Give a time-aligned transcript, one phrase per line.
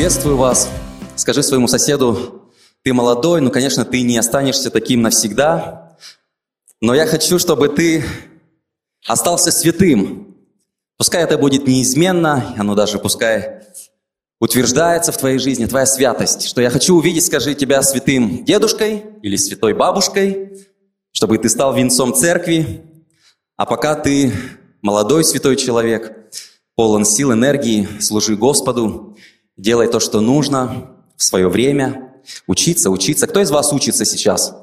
[0.00, 0.66] приветствую вас.
[1.14, 2.50] Скажи своему соседу,
[2.82, 5.98] ты молодой, ну, конечно, ты не останешься таким навсегда,
[6.80, 8.02] но я хочу, чтобы ты
[9.06, 10.38] остался святым.
[10.96, 13.60] Пускай это будет неизменно, оно даже пускай
[14.40, 16.48] утверждается в твоей жизни, твоя святость.
[16.48, 20.66] Что я хочу увидеть, скажи, тебя святым дедушкой или святой бабушкой,
[21.12, 22.86] чтобы ты стал венцом церкви,
[23.58, 24.32] а пока ты
[24.80, 26.16] молодой святой человек,
[26.74, 29.10] полон сил, энергии, служи Господу,
[29.60, 33.26] делай то, что нужно в свое время, учиться, учиться.
[33.26, 34.54] Кто из вас учится сейчас?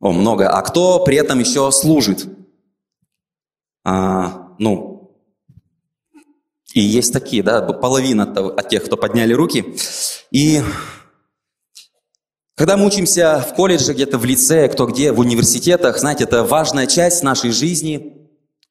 [0.00, 0.48] О, много.
[0.48, 2.26] А кто при этом еще служит?
[3.84, 5.14] А, ну,
[6.74, 9.76] и есть такие, да, половина от тех, кто подняли руки.
[10.30, 10.62] И
[12.54, 16.86] когда мы учимся в колледже, где-то в лице, кто где, в университетах, знаете, это важная
[16.86, 18.28] часть нашей жизни,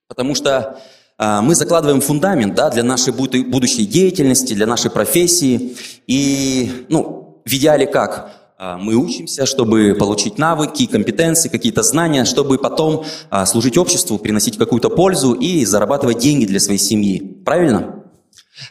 [0.08, 0.80] потому что
[1.18, 5.78] мы закладываем фундамент да, для нашей будущей деятельности, для нашей профессии.
[6.08, 8.36] И, ну, в идеале как?
[8.58, 14.58] Э, мы учимся, чтобы получить навыки, компетенции, какие-то знания, чтобы потом э, служить обществу, приносить
[14.58, 17.42] какую-то пользу и зарабатывать деньги для своей семьи.
[17.46, 18.04] Правильно?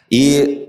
[0.08, 0.68] И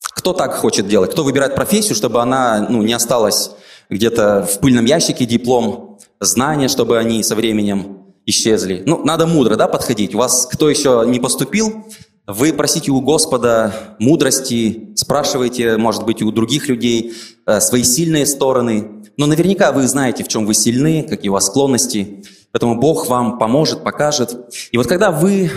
[0.00, 1.12] кто так хочет делать?
[1.12, 3.52] Кто выбирает профессию, чтобы она ну, не осталась
[3.90, 8.82] где-то в пыльном ящике диплом, знания, чтобы они со временем исчезли.
[8.86, 10.14] Ну, надо мудро, да, подходить.
[10.14, 11.84] У вас кто еще не поступил,
[12.26, 17.12] вы просите у Господа мудрости, спрашиваете, может быть, у других людей
[17.46, 19.02] э, свои сильные стороны.
[19.18, 22.24] Но наверняка вы знаете, в чем вы сильны, какие у вас склонности.
[22.50, 24.36] Поэтому Бог вам поможет, покажет.
[24.72, 25.50] И вот когда вы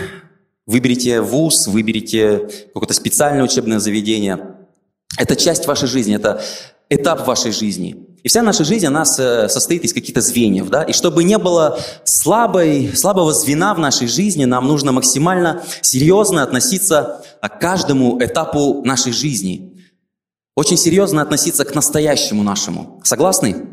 [0.66, 4.56] выберете вуз, выберете какое-то специальное учебное заведение,
[5.16, 6.42] это часть вашей жизни, это
[6.90, 8.07] этап вашей жизни.
[8.22, 10.68] И вся наша жизнь, она состоит из каких-то звеньев.
[10.68, 10.82] Да?
[10.82, 17.24] И чтобы не было слабой, слабого звена в нашей жизни, нам нужно максимально серьезно относиться
[17.40, 19.72] к каждому этапу нашей жизни.
[20.56, 23.00] Очень серьезно относиться к настоящему нашему.
[23.04, 23.66] Согласны?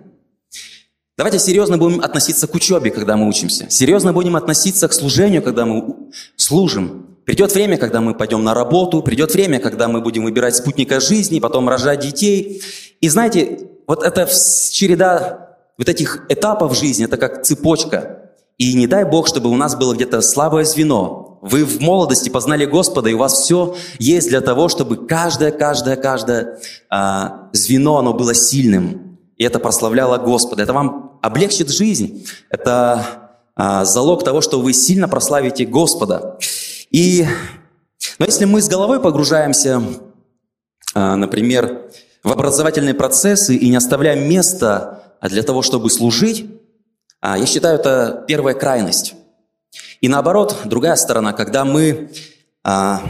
[1.18, 3.70] Давайте серьезно будем относиться к учебе, когда мы учимся.
[3.70, 5.96] Серьезно будем относиться к служению, когда мы
[6.36, 7.18] служим.
[7.25, 11.40] Придет время, когда мы пойдем на работу, придет время, когда мы будем выбирать спутника жизни,
[11.40, 12.62] потом рожать детей.
[13.02, 14.28] И знаете, вот эта
[14.72, 18.31] череда вот этих этапов жизни, это как цепочка.
[18.57, 21.40] И не дай Бог, чтобы у нас было где-то слабое звено.
[21.41, 25.97] Вы в молодости познали Господа, и у вас все есть для того, чтобы каждое, каждое,
[25.97, 26.59] каждое
[26.90, 29.19] а, звено, оно было сильным.
[29.35, 30.63] И это прославляло Господа.
[30.63, 32.25] Это вам облегчит жизнь.
[32.50, 33.06] Это
[33.56, 36.38] а, залог того, что вы сильно прославите Господа.
[36.91, 37.25] И,
[38.17, 39.84] но если мы с головой погружаемся,
[40.94, 41.91] а, например,
[42.25, 46.47] в образовательные процессы и не оставляем места для того, чтобы служить,
[47.22, 49.13] а, я считаю, это первая крайность.
[50.02, 52.09] И наоборот, другая сторона, когда мы
[52.64, 53.03] а,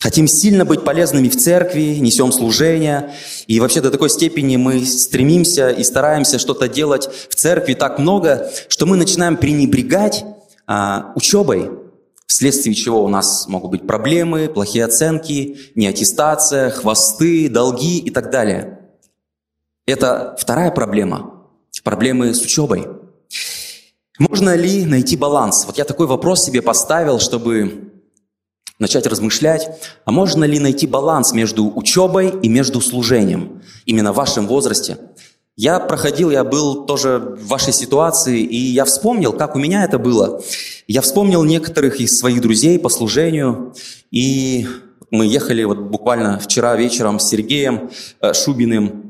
[0.00, 3.12] хотим сильно быть полезными в церкви, несем служение,
[3.46, 8.50] и вообще до такой степени мы стремимся и стараемся что-то делать в церкви так много,
[8.68, 10.24] что мы начинаем пренебрегать
[10.66, 11.70] а, учебой,
[12.40, 18.80] вследствие чего у нас могут быть проблемы, плохие оценки, неаттестация, хвосты, долги и так далее.
[19.84, 21.44] Это вторая проблема.
[21.84, 22.86] Проблемы с учебой.
[24.18, 25.66] Можно ли найти баланс?
[25.66, 27.92] Вот я такой вопрос себе поставил, чтобы
[28.78, 29.68] начать размышлять,
[30.06, 34.96] а можно ли найти баланс между учебой и между служением именно в вашем возрасте?
[35.62, 39.98] Я проходил, я был тоже в вашей ситуации, и я вспомнил, как у меня это
[39.98, 40.40] было.
[40.88, 43.74] Я вспомнил некоторых из своих друзей по служению,
[44.10, 44.66] и
[45.10, 47.90] мы ехали вот буквально вчера вечером с Сергеем
[48.22, 49.09] э, Шубиным,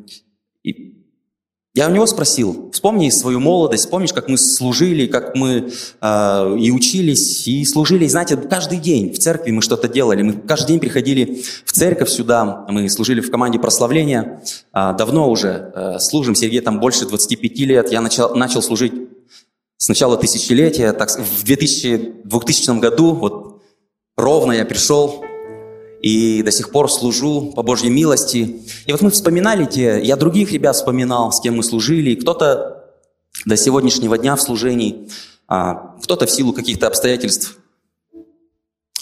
[1.81, 6.71] я у него спросил, вспомни свою молодость, помнишь, как мы служили, как мы э, и
[6.71, 11.43] учились, и служили, знаете, каждый день в церкви мы что-то делали, мы каждый день приходили
[11.65, 14.43] в церковь сюда, мы служили в команде прославления,
[14.75, 18.93] э, давно уже э, служим, Сергей там больше 25 лет, я начал, начал служить
[19.79, 23.63] с начала тысячелетия, так, в 2000, 2000 году, вот
[24.19, 25.25] ровно я пришел
[26.03, 28.63] и до сих пор служу по Божьей милости.
[28.87, 32.85] И вот мы вспоминали те, я других ребят вспоминал, с кем мы служили, кто-то
[33.45, 35.09] до сегодняшнего дня в служении,
[35.47, 37.59] а кто-то в силу каких-то обстоятельств,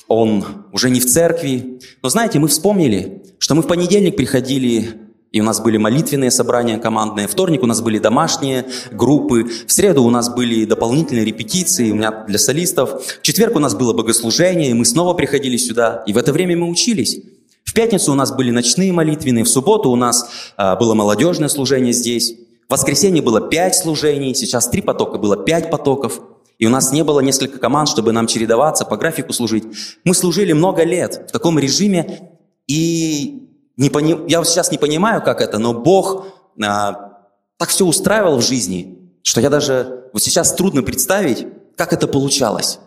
[0.06, 1.80] он уже не в церкви.
[2.02, 6.78] Но знаете, мы вспомнили, что мы в понедельник приходили и у нас были молитвенные собрания
[6.78, 7.28] командные.
[7.28, 9.44] Вторник у нас были домашние группы.
[9.66, 13.04] В среду у нас были дополнительные репетиции у меня для солистов.
[13.04, 16.02] В четверг у нас было богослужение, и мы снова приходили сюда.
[16.06, 17.20] И в это время мы учились.
[17.64, 21.92] В пятницу у нас были ночные молитвенные, в субботу у нас а, было молодежное служение
[21.92, 22.34] здесь.
[22.66, 26.20] В воскресенье было пять служений, сейчас три потока, было пять потоков.
[26.58, 29.64] И у нас не было несколько команд, чтобы нам чередоваться, по графику служить.
[30.04, 32.32] Мы служили много лет в таком режиме,
[32.66, 33.47] И
[33.78, 34.18] не пони...
[34.28, 36.26] я сейчас не понимаю, как это, но Бог
[36.62, 37.20] а,
[37.56, 41.46] так все устраивал в жизни, что я даже вот сейчас трудно представить,
[41.76, 42.80] как это получалось.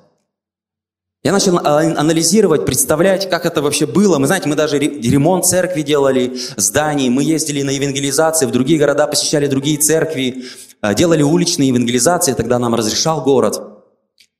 [1.23, 4.17] Я начал анализировать, представлять, как это вообще было.
[4.17, 9.07] Мы, знаете, мы даже ремонт церкви делали, зданий, мы ездили на евангелизации, в другие города
[9.07, 10.43] посещали другие церкви,
[10.81, 13.61] а, делали уличные евангелизации, тогда нам разрешал город.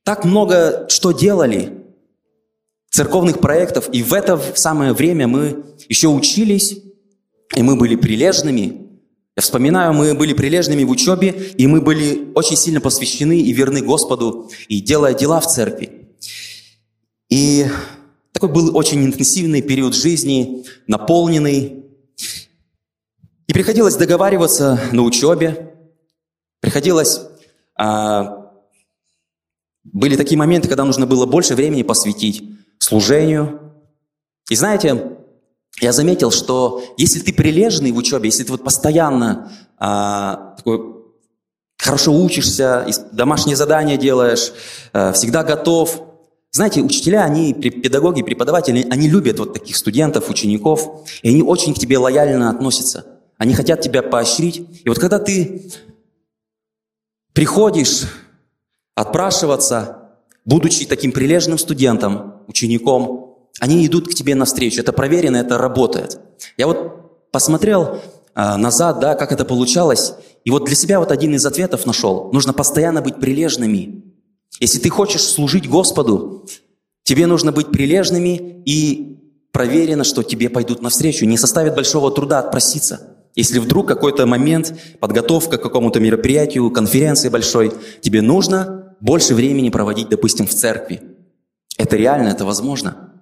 [0.04, 1.81] Так много что делали,
[2.92, 6.78] церковных проектов, и в это самое время мы еще учились,
[7.56, 8.90] и мы были прилежными.
[9.34, 13.80] Я вспоминаю, мы были прилежными в учебе, и мы были очень сильно посвящены и верны
[13.80, 16.10] Господу, и делая дела в церкви.
[17.30, 17.66] И
[18.32, 21.84] такой был очень интенсивный период жизни, наполненный.
[23.46, 25.74] И приходилось договариваться на учебе,
[26.60, 27.22] приходилось...
[27.74, 28.38] А,
[29.84, 32.51] были такие моменты, когда нужно было больше времени посвятить
[32.82, 33.60] служению.
[34.50, 35.16] И знаете,
[35.80, 40.80] я заметил, что если ты прилежный в учебе, если ты вот постоянно а, такой
[41.78, 44.52] хорошо учишься, домашние задания делаешь,
[44.92, 46.02] а, всегда готов,
[46.50, 51.78] знаете, учителя, они, педагоги, преподаватели, они любят вот таких студентов, учеников, и они очень к
[51.78, 53.06] тебе лояльно относятся.
[53.38, 54.82] Они хотят тебя поощрить.
[54.84, 55.70] И вот когда ты
[57.32, 58.02] приходишь
[58.94, 60.10] отпрашиваться,
[60.44, 64.80] будучи таким прилежным студентом, учеником, они идут к тебе навстречу.
[64.80, 66.18] Это проверено, это работает.
[66.56, 68.00] Я вот посмотрел
[68.34, 72.30] э, назад, да, как это получалось, и вот для себя вот один из ответов нашел.
[72.32, 74.04] Нужно постоянно быть прилежными.
[74.60, 76.46] Если ты хочешь служить Господу,
[77.04, 79.18] тебе нужно быть прилежными и
[79.52, 81.26] проверено, что тебе пойдут навстречу.
[81.26, 83.08] Не составит большого труда отпроситься.
[83.34, 90.08] Если вдруг какой-то момент, подготовка к какому-то мероприятию, конференции большой, тебе нужно больше времени проводить,
[90.08, 91.00] допустим, в церкви.
[91.82, 93.12] Это реально, это возможно.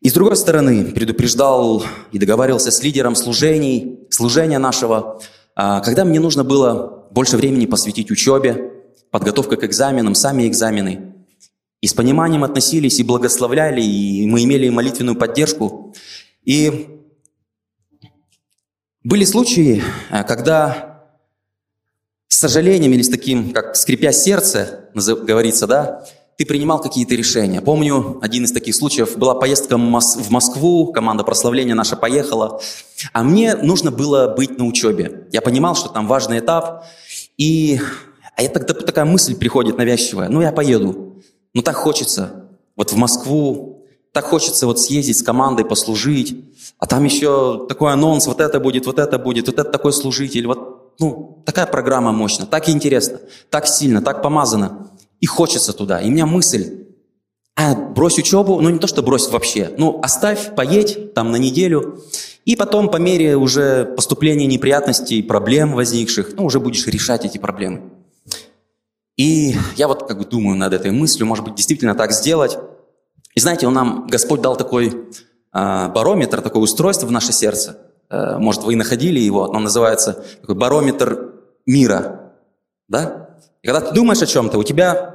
[0.00, 5.20] И с другой стороны, предупреждал и договаривался с лидером служений, служения нашего,
[5.56, 8.70] а, когда мне нужно было больше времени посвятить учебе,
[9.10, 11.14] подготовка к экзаменам, сами экзамены.
[11.80, 15.92] И с пониманием относились и благословляли, и мы имели молитвенную поддержку.
[16.44, 17.00] И
[19.02, 21.08] были случаи, э, когда
[22.28, 26.06] с сожалением или с таким, как скрипя сердце, говорится, да,
[26.42, 27.60] ты принимал какие-то решения.
[27.60, 32.60] Помню, один из таких случаев была поездка в Москву, команда прославления наша поехала,
[33.12, 35.28] а мне нужно было быть на учебе.
[35.30, 36.84] Я понимал, что там важный этап,
[37.38, 37.80] и
[38.36, 41.22] а я тогда такая мысль приходит навязчивая, ну я поеду,
[41.54, 46.36] ну так хочется, вот в Москву, так хочется вот съездить с командой, послужить,
[46.80, 50.48] а там еще такой анонс, вот это будет, вот это будет, вот это такой служитель,
[50.48, 54.88] вот, ну, такая программа мощная, так интересно, так сильно, так помазано,
[55.22, 56.00] и хочется туда.
[56.00, 56.84] И у меня мысль,
[57.54, 62.02] а, брось учебу, ну не то, что брось вообще, ну оставь, поедь там на неделю,
[62.44, 67.82] и потом по мере уже поступления неприятностей, проблем возникших, ну уже будешь решать эти проблемы.
[69.16, 72.58] И я вот как бы думаю над этой мыслью, может быть, действительно так сделать.
[73.36, 77.78] И знаете, он нам, Господь дал такой э, барометр, такое устройство в наше сердце.
[78.10, 81.34] Э, может, вы и находили его, он называется такой барометр
[81.66, 82.32] мира.
[82.88, 83.28] Да?
[83.62, 85.11] И когда ты думаешь о чем-то, у тебя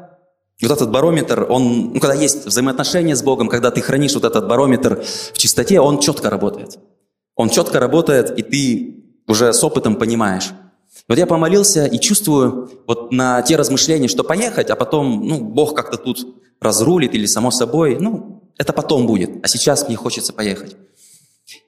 [0.61, 4.47] вот этот барометр, он, ну, когда есть взаимоотношения с Богом, когда ты хранишь вот этот
[4.47, 6.79] барометр в чистоте, он четко работает.
[7.35, 10.51] Он четко работает, и ты уже с опытом понимаешь,
[11.07, 15.75] вот я помолился и чувствую вот на те размышления, что поехать, а потом, ну, Бог
[15.75, 20.75] как-то тут разрулит или само собой, ну, это потом будет, а сейчас мне хочется поехать.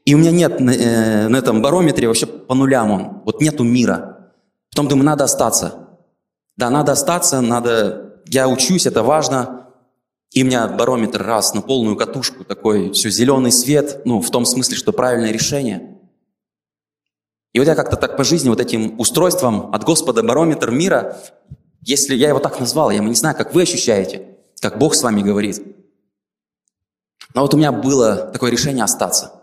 [0.05, 4.31] И у меня нет э, на этом барометре вообще по нулям он, вот нету мира.
[4.72, 5.88] Потом думаю, надо остаться.
[6.58, 9.67] Да, надо остаться, надо, я учусь, это важно.
[10.31, 14.45] И у меня барометр раз на полную катушку, такой все зеленый свет, ну, в том
[14.45, 15.95] смысле, что правильное решение–
[17.53, 21.17] и вот я как-то так по жизни вот этим устройством от Господа барометр мира,
[21.81, 25.21] если я его так назвал, я не знаю, как вы ощущаете, как Бог с вами
[25.21, 25.62] говорит.
[27.33, 29.33] Но вот у меня было такое решение остаться.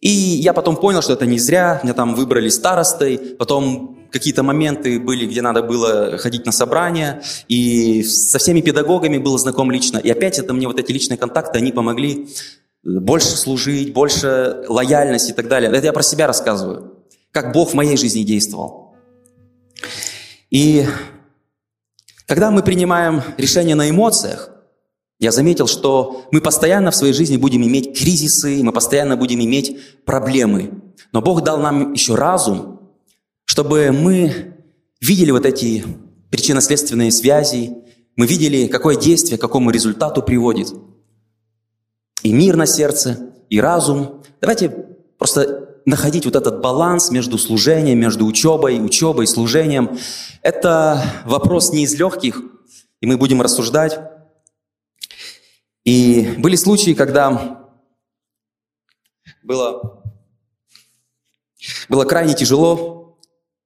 [0.00, 1.80] И я потом понял, что это не зря.
[1.82, 3.18] Меня там выбрали старостой.
[3.38, 7.22] Потом какие-то моменты были, где надо было ходить на собрания.
[7.48, 9.98] И со всеми педагогами был знаком лично.
[9.98, 12.28] И опять это мне вот эти личные контакты, они помогли
[12.82, 15.70] больше служить, больше лояльность и так далее.
[15.70, 16.94] Это я про себя рассказываю,
[17.32, 18.94] как Бог в моей жизни действовал.
[20.50, 20.86] И
[22.26, 24.50] когда мы принимаем решение на эмоциях,
[25.18, 30.04] я заметил, что мы постоянно в своей жизни будем иметь кризисы, мы постоянно будем иметь
[30.04, 30.72] проблемы.
[31.12, 32.80] Но Бог дал нам еще разум,
[33.44, 34.54] чтобы мы
[35.00, 35.84] видели вот эти
[36.30, 37.76] причинно-следственные связи,
[38.16, 40.72] мы видели, какое действие к какому результату приводит–
[42.26, 44.22] и мир на сердце, и разум.
[44.40, 44.70] Давайте
[45.16, 49.96] просто находить вот этот баланс между служением, между учебой, учебой, служением.
[50.42, 52.42] Это вопрос не из легких,
[53.00, 54.00] и мы будем рассуждать.
[55.86, 57.64] И были случаи, когда
[59.44, 60.02] было,
[61.88, 63.20] было крайне тяжело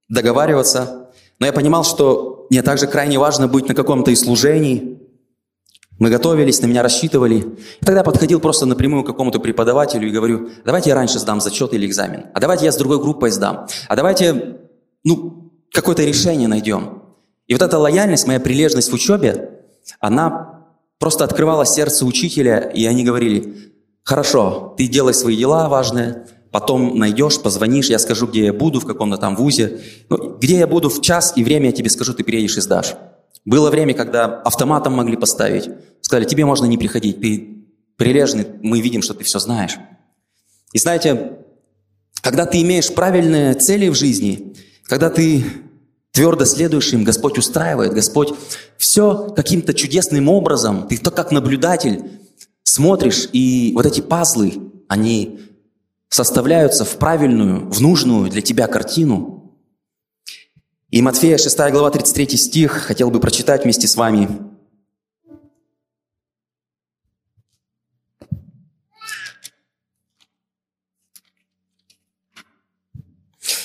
[0.07, 4.99] договариваться, но я понимал, что мне также крайне важно быть на каком-то из служений.
[5.97, 7.37] Мы готовились, на меня рассчитывали.
[7.81, 11.73] И тогда подходил просто напрямую к какому-то преподавателю и говорю, давайте я раньше сдам зачет
[11.73, 14.59] или экзамен, а давайте я с другой группой сдам, а давайте,
[15.03, 17.01] ну, какое-то решение найдем.
[17.47, 19.63] И вот эта лояльность, моя прилежность в учебе,
[19.99, 20.60] она
[21.01, 27.41] просто открывала сердце учителя, и они говорили, хорошо, ты делай свои дела важные, потом найдешь,
[27.41, 29.81] позвонишь, я скажу, где я буду, в каком-то там вузе.
[30.09, 32.93] Ну, где я буду в час и время я тебе скажу, ты приедешь и сдашь.
[33.45, 35.71] Было время, когда автоматом могли поставить.
[36.01, 37.65] Сказали, тебе можно не приходить, ты
[37.97, 39.77] прилежный, мы видим, что ты все знаешь.
[40.71, 41.39] И знаете,
[42.21, 44.53] когда ты имеешь правильные цели в жизни,
[44.83, 45.43] когда ты
[46.11, 48.33] твердо следуешь им, Господь устраивает, Господь
[48.77, 52.03] все каким-то чудесным образом, ты то как наблюдатель
[52.63, 55.39] смотришь, и вот эти пазлы, они
[56.09, 59.57] составляются в правильную, в нужную для тебя картину.
[60.89, 64.27] И Матфея 6 глава 33 стих хотел бы прочитать вместе с вами.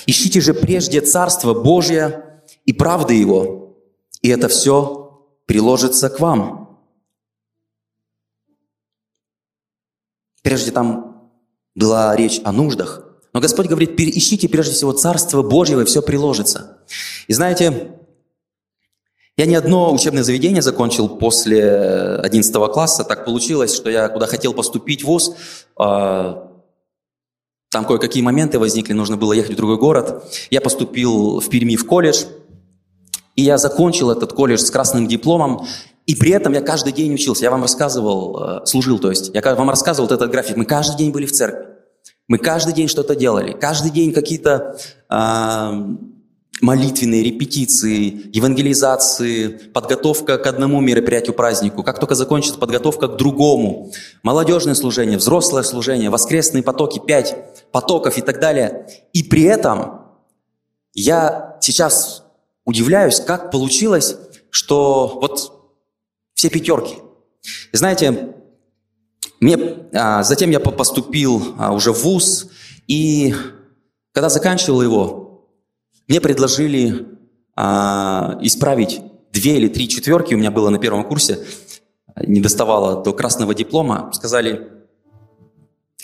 [0.05, 2.26] Ищите же прежде Царство Божье
[2.67, 3.77] и правды Его,
[4.21, 6.77] и это все приложится к вам.
[10.43, 11.31] Прежде там
[11.73, 13.03] была речь о нуждах.
[13.33, 16.79] Но Господь говорит, ищите прежде всего Царство Божьего, и все приложится.
[17.27, 17.93] И знаете,
[19.37, 23.03] я не одно учебное заведение закончил после 11 класса.
[23.03, 25.35] Так получилось, что я куда хотел поступить в ВУЗ,
[25.77, 26.47] а,
[27.69, 30.23] там кое-какие моменты возникли, нужно было ехать в другой город.
[30.49, 32.23] Я поступил в Перми в колледж,
[33.37, 35.65] и я закончил этот колледж с красным дипломом.
[36.07, 37.43] И при этом я каждый день учился.
[37.43, 39.31] Я вам рассказывал, э, служил, то есть.
[39.33, 40.57] Я вам рассказывал вот этот график.
[40.57, 41.67] Мы каждый день были в церкви.
[42.27, 43.53] Мы каждый день что-то делали.
[43.53, 44.77] Каждый день какие-то
[45.09, 45.71] э,
[46.61, 51.83] молитвенные репетиции, евангелизации, подготовка к одному мероприятию, празднику.
[51.83, 53.91] Как только закончится подготовка к другому.
[54.23, 57.35] Молодежное служение, взрослое служение, воскресные потоки, пять
[57.71, 58.87] потоков и так далее.
[59.13, 60.01] И при этом
[60.95, 62.23] я сейчас
[62.67, 64.17] удивляюсь, как получилось,
[64.51, 65.53] что вот
[66.33, 66.97] все пятерки.
[67.71, 68.35] Знаете,
[69.39, 69.57] мне,
[69.93, 72.51] а, затем я поступил а, уже в ВУЗ,
[72.87, 73.33] и
[74.11, 75.47] когда заканчивал его,
[76.09, 77.07] мне предложили
[77.55, 81.39] а, исправить две или три четверки, у меня было на первом курсе,
[82.17, 84.67] не доставало до красного диплома, сказали,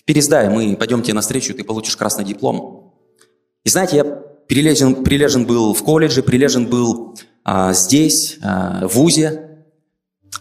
[0.05, 2.93] пересдай, мы пойдем тебе навстречу, ты получишь красный диплом.
[3.65, 9.53] И знаете, я прилежен, прилежен был в колледже, прилежен был а, здесь, а, в ВУЗе,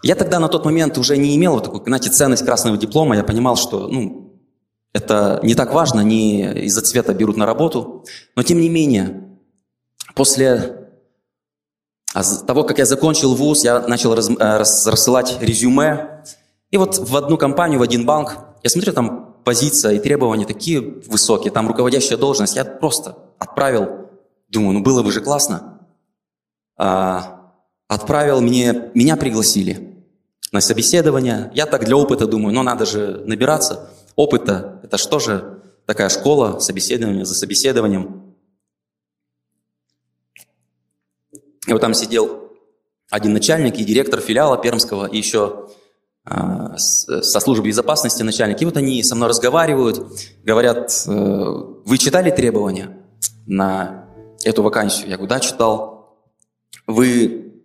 [0.03, 3.17] я тогда на тот момент уже не имел вот такой, знаете, ценность красного диплома.
[3.17, 4.41] Я понимал, что ну,
[4.93, 8.05] это не так важно, не из-за цвета берут на работу.
[8.35, 9.39] Но тем не менее,
[10.15, 10.89] после
[12.47, 16.25] того, как я закончил вуз, я начал раз, э, раз, рассылать резюме.
[16.71, 20.81] И вот в одну компанию, в один банк, я смотрю, там позиция и требования такие
[20.81, 22.57] высокие, там руководящая должность.
[22.57, 24.09] Я просто отправил,
[24.49, 25.87] думаю, ну было бы же классно.
[26.77, 27.53] А,
[27.89, 30.05] отправил, мне, меня пригласили
[30.53, 31.51] на собеседование.
[31.55, 34.81] Я так для опыта думаю, но надо же набираться опыта.
[34.85, 38.35] Это что же такая школа, собеседование за собеседованием.
[41.67, 42.53] И вот там сидел
[43.11, 45.69] один начальник и директор филиала Пермского, и еще
[46.25, 48.63] э, со службы безопасности начальник.
[48.63, 50.01] И вот они со мной разговаривают,
[50.45, 53.02] говорят, э, вы читали требования
[53.47, 54.09] на
[54.45, 55.09] эту вакансию?
[55.09, 56.27] Я говорю, да, читал.
[56.87, 57.63] Вы,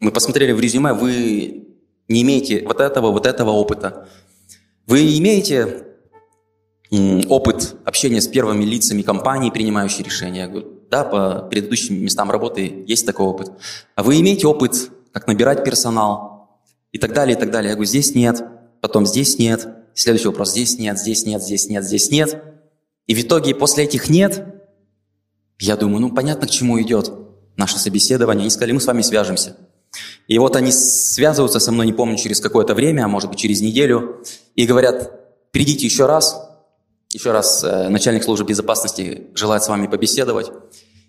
[0.00, 1.68] мы посмотрели в резюме, вы
[2.08, 4.08] не имеете вот этого, вот этого опыта.
[4.86, 5.84] Вы имеете
[7.28, 10.40] опыт общения с первыми лицами компании, принимающей решения?
[10.40, 13.52] Я говорю, да, по предыдущим местам работы есть такой опыт.
[13.94, 16.62] А вы имеете опыт, как набирать персонал
[16.92, 17.70] и так далее, и так далее?
[17.70, 18.42] Я говорю, здесь нет,
[18.80, 22.42] потом здесь нет, следующий вопрос, здесь нет, здесь нет, здесь нет, здесь нет.
[23.06, 24.57] И в итоге после этих нет,
[25.60, 27.12] я думаю, ну понятно, к чему идет
[27.56, 28.46] наше собеседование.
[28.46, 29.56] И сказали, мы с вами свяжемся.
[30.26, 33.60] И вот они связываются со мной, не помню, через какое-то время, а может быть через
[33.60, 34.22] неделю,
[34.54, 36.36] и говорят, придите еще раз,
[37.12, 40.50] еще раз э, начальник службы безопасности желает с вами побеседовать.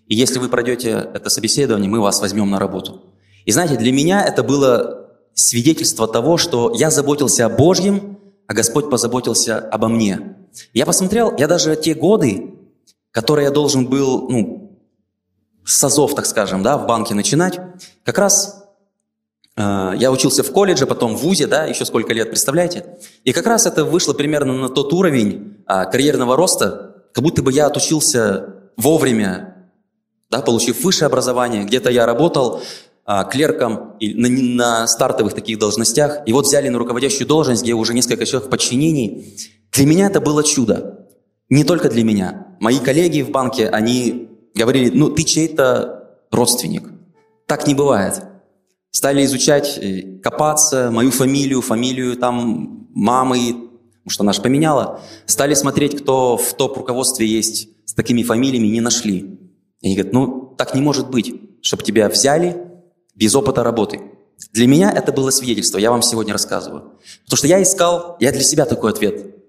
[0.06, 3.02] И если вы пройдете это собеседование, мы вас возьмем на работу.
[3.44, 8.90] И знаете, для меня это было свидетельство того, что я заботился о Божьем, а Господь
[8.90, 10.36] позаботился обо мне.
[10.72, 12.54] Я посмотрел, я даже те годы,
[13.10, 14.78] которые я должен был, ну,
[15.64, 17.60] с азов, так скажем, да, в банке начинать,
[18.04, 18.64] как раз
[19.56, 22.98] э, я учился в колледже, потом в ВУЗе, да, еще сколько лет, представляете?
[23.24, 27.52] И как раз это вышло примерно на тот уровень э, карьерного роста, как будто бы
[27.52, 29.68] я отучился вовремя,
[30.30, 32.62] да, получив высшее образование, где-то я работал
[33.04, 37.92] а, клерком на, на стартовых таких должностях, и вот взяли на руководящую должность, где уже
[37.92, 39.36] несколько человек в подчинении.
[39.72, 40.99] Для меня это было чудо.
[41.50, 42.46] Не только для меня.
[42.60, 46.84] Мои коллеги в банке, они говорили, ну ты чей-то родственник.
[47.46, 48.22] Так не бывает.
[48.92, 53.68] Стали изучать, э, копаться, мою фамилию, фамилию там мамы,
[54.06, 55.00] что она же поменяла.
[55.26, 59.38] Стали смотреть, кто в топ-руководстве есть с такими фамилиями, не нашли.
[59.80, 62.56] И они говорят, ну так не может быть, чтобы тебя взяли,
[63.16, 64.00] без опыта работы.
[64.52, 66.92] Для меня это было свидетельство, я вам сегодня рассказываю.
[67.24, 69.39] Потому что я искал, я для себя такой ответ.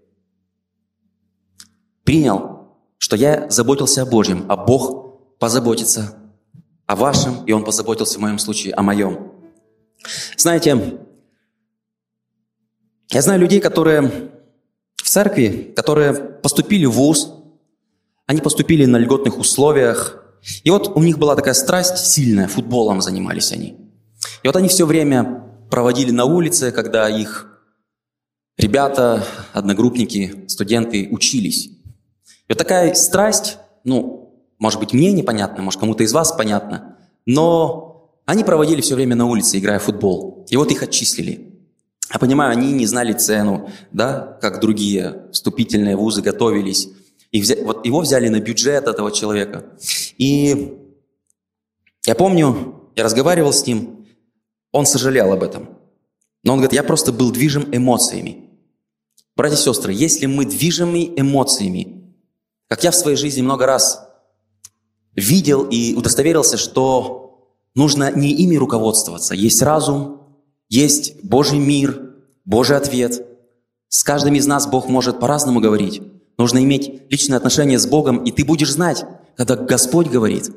[2.03, 2.67] Принял,
[2.97, 6.17] что я заботился о Божьем, а Бог позаботится
[6.85, 9.31] о вашем, и Он позаботился в моем случае о моем.
[10.37, 10.99] Знаете,
[13.09, 14.31] я знаю людей, которые
[14.95, 17.33] в церкви, которые поступили в ВУЗ,
[18.25, 20.23] они поступили на льготных условиях,
[20.63, 23.77] и вот у них была такая страсть сильная, футболом занимались они.
[24.43, 27.47] И вот они все время проводили на улице, когда их
[28.57, 31.69] ребята, одногруппники, студенты учились.
[32.51, 38.11] И вот такая страсть, ну, может быть, мне непонятна, может, кому-то из вас понятно, но
[38.25, 40.45] они проводили все время на улице, играя в футбол.
[40.49, 41.61] И вот их отчислили.
[42.11, 46.89] Я понимаю, они не знали цену, да, как другие вступительные вузы готовились.
[47.31, 47.55] Их взя...
[47.63, 49.63] Вот его взяли на бюджет этого человека.
[50.17, 50.77] И
[52.05, 54.07] я помню, я разговаривал с ним,
[54.73, 55.69] он сожалел об этом.
[56.43, 58.49] Но он говорит, я просто был движим эмоциями.
[59.37, 62.00] Братья и сестры, если мы движимы эмоциями,
[62.71, 64.07] как я в своей жизни много раз
[65.13, 69.35] видел и удостоверился, что нужно не ими руководствоваться.
[69.35, 70.21] Есть разум,
[70.69, 72.13] есть Божий мир,
[72.45, 73.27] Божий ответ.
[73.89, 76.01] С каждым из нас Бог может по-разному говорить.
[76.37, 79.03] Нужно иметь личное отношение с Богом, и ты будешь знать,
[79.35, 80.49] когда Господь говорит,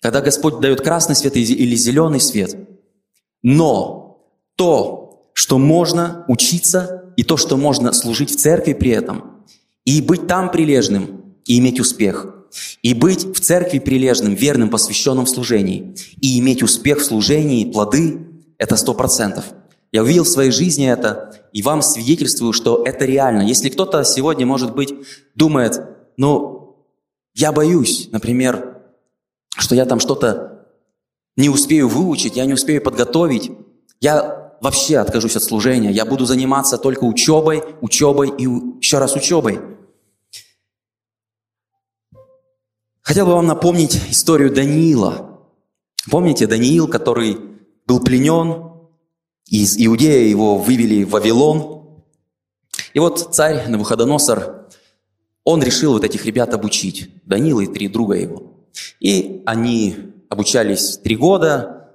[0.00, 2.56] когда Господь дает красный свет или зеленый свет.
[3.44, 9.44] Но то, что можно учиться, и то, что можно служить в церкви при этом,
[9.84, 12.26] и быть там прилежным, и иметь успех,
[12.82, 18.26] и быть в церкви прилежным, верным, посвященным в служении, и иметь успех в служении, плоды–
[18.58, 19.44] это сто процентов–
[19.92, 23.42] я увидел в своей жизни это, и вам свидетельствую, что это реально.
[23.42, 24.94] Если кто-то сегодня, может быть,
[25.34, 25.82] думает,
[26.16, 26.76] ну,
[27.34, 28.78] я боюсь, например,
[29.56, 30.66] что я там что-то
[31.36, 33.50] не успею выучить, я не успею подготовить,
[34.00, 38.44] я вообще откажусь от служения, я буду заниматься только учебой, учебой и
[38.80, 39.58] еще раз учебой.
[43.10, 45.40] Хотел бы вам напомнить историю Даниила.
[46.12, 47.38] Помните, Даниил, который
[47.84, 48.70] был пленен,
[49.48, 52.04] из Иудея его вывели в Вавилон.
[52.94, 54.68] И вот царь Навуходоносор,
[55.42, 58.68] он решил вот этих ребят обучить, Данила и три друга его.
[59.00, 59.96] И они
[60.28, 61.90] обучались три года,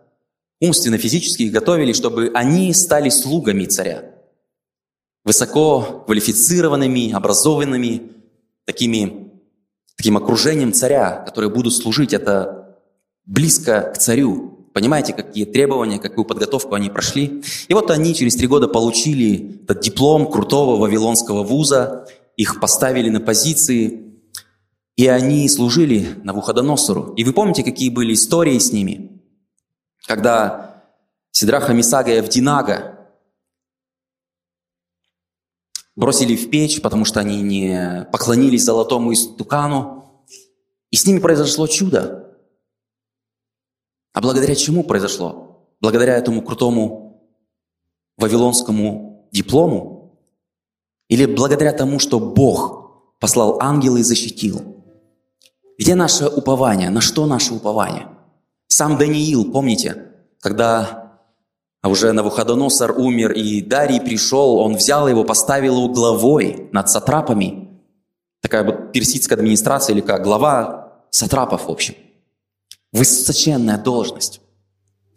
[0.59, 4.03] умственно, физически их готовили, чтобы они стали слугами царя.
[5.23, 8.11] Высоко квалифицированными, образованными,
[8.65, 9.24] такими,
[10.05, 12.77] таким окружением царя, которые будут служить это
[13.25, 17.41] близко к царю, Понимаете, какие требования, какую подготовку они прошли.
[17.69, 23.21] И вот они через три года получили этот диплом крутого вавилонского вуза, их поставили на
[23.21, 24.19] позиции,
[24.97, 27.13] и они служили на Вуходоносору.
[27.15, 29.21] И вы помните, какие были истории с ними?
[30.05, 30.83] Когда
[31.31, 33.04] Сидраха Мисага и Авдинага
[35.95, 40.23] бросили в печь, потому что они не поклонились золотому истукану,
[40.91, 42.37] и с ними произошло чудо.
[44.13, 45.67] А благодаря чему произошло?
[45.81, 47.21] Благодаря этому крутому
[48.17, 50.17] вавилонскому диплому?
[51.09, 54.61] Или благодаря тому, что Бог послал ангела и защитил?
[55.77, 56.89] Где наше упование?
[56.89, 58.07] На что наше упование?
[58.67, 61.04] Сам Даниил, помните, когда
[61.89, 67.69] уже Навуходоносор умер и Дарий пришел, он взял его, поставил его главой над сатрапами.
[68.41, 71.95] Такая вот персидская администрация или как глава сатрапов, в общем.
[72.91, 74.41] Высоченная должность.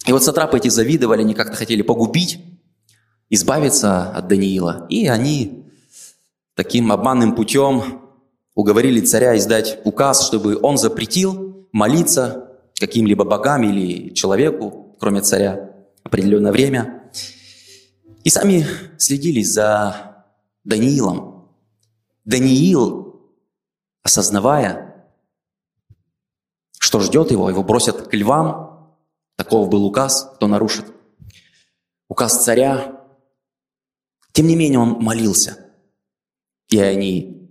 [0.06, 2.40] И вот сатрапы эти завидовали, они как-то хотели погубить,
[3.30, 4.86] избавиться от Даниила.
[4.88, 5.64] И они
[6.54, 8.02] таким обманным путем
[8.54, 12.48] уговорили царя издать указ, чтобы он запретил молиться
[12.80, 15.67] каким-либо богам или человеку, кроме царя,
[16.08, 17.10] определенное время.
[18.24, 18.66] И сами
[18.98, 20.26] следили за
[20.64, 21.50] Даниилом.
[22.24, 23.32] Даниил,
[24.02, 25.06] осознавая,
[26.78, 28.96] что ждет его, его бросят к львам,
[29.36, 30.86] таков был указ, кто нарушит
[32.08, 33.00] указ царя.
[34.32, 35.72] Тем не менее он молился.
[36.68, 37.50] И они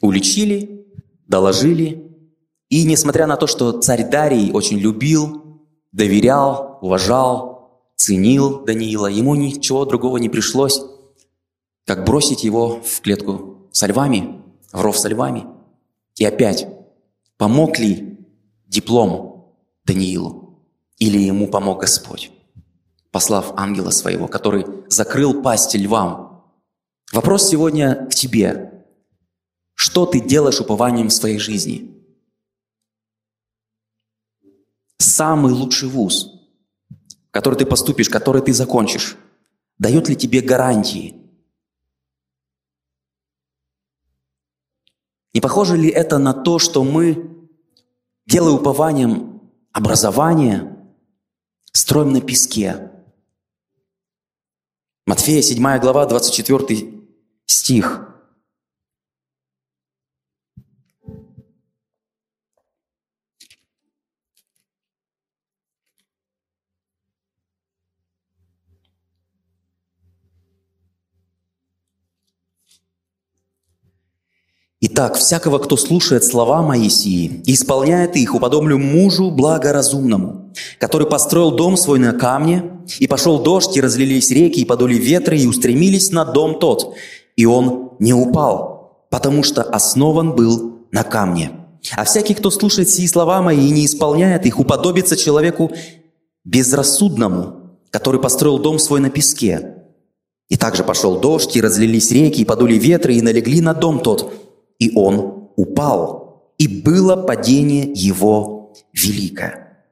[0.00, 0.86] уличили,
[1.26, 2.16] доложили.
[2.68, 7.51] И несмотря на то, что царь Дарий очень любил, доверял, уважал,
[8.02, 10.80] ценил Даниила, ему ничего другого не пришлось,
[11.86, 15.46] как бросить его в клетку со львами, в ров со львами.
[16.16, 16.66] И опять,
[17.36, 18.18] помог ли
[18.66, 20.58] диплом Даниилу?
[20.98, 22.32] Или ему помог Господь,
[23.12, 26.44] послав ангела своего, который закрыл пасть львам?
[27.12, 28.84] Вопрос сегодня к тебе.
[29.74, 32.04] Что ты делаешь упованием в своей жизни?
[34.98, 36.41] Самый лучший вуз,
[37.32, 39.16] который ты поступишь, который ты закончишь,
[39.78, 41.16] дает ли тебе гарантии–
[45.34, 47.48] Не похоже ли это на то, что мы,
[48.26, 49.40] делая упованием
[49.72, 50.76] образования,
[51.72, 52.90] строим на песке?
[55.06, 57.02] Матфея 7 глава, 24
[57.46, 58.08] стих.
[74.94, 81.78] Итак, всякого, кто слушает слова Моисии и исполняет их, уподоблю мужу благоразумному, который построил дом
[81.78, 82.64] свой на камне,
[82.98, 86.94] и пошел дождь, и разлились реки, и подули ветры, и устремились на дом тот,
[87.36, 91.52] и он не упал, потому что основан был на камне.
[91.96, 95.72] А всякий, кто слушает сии слова мои и не исполняет их, уподобится человеку
[96.44, 99.74] безрассудному, который построил дом свой на песке.
[100.50, 104.30] И также пошел дождь, и разлились реки, и подули ветры, и налегли на дом тот–
[104.82, 109.86] и он упал, и было падение его великое.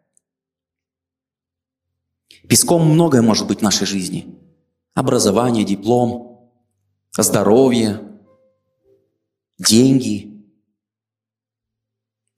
[2.49, 4.37] Песком многое может быть в нашей жизни.
[4.95, 6.51] Образование, диплом,
[7.17, 8.01] здоровье,
[9.59, 10.45] деньги,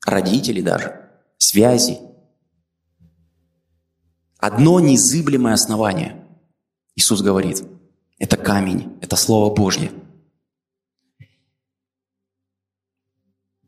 [0.04, 2.00] родители даже, связи.
[4.36, 6.22] Одно незыблемое основание,
[6.96, 7.64] Иисус говорит,
[8.18, 9.90] это камень, это Слово Божье–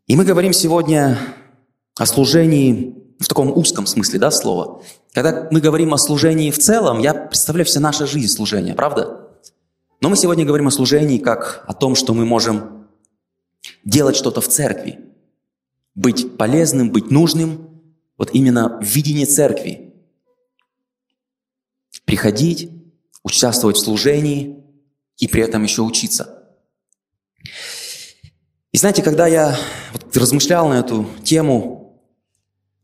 [0.06, 1.18] И мы говорим сегодня
[1.96, 4.82] о служении в таком узком смысле, да, слова.
[5.12, 9.30] Когда мы говорим о служении в целом, я представляю вся наша жизнь служения, правда?
[10.02, 12.86] Но мы сегодня говорим о служении как о том, что мы можем
[13.82, 15.00] делать что-то в церкви,
[15.94, 17.80] быть полезным, быть нужным,
[18.18, 19.94] вот именно в видении церкви.
[22.04, 22.70] Приходить,
[23.22, 24.62] участвовать в служении
[25.16, 26.43] и при этом еще учиться.
[28.74, 29.56] И знаете, когда я
[29.92, 31.96] вот размышлял на эту тему,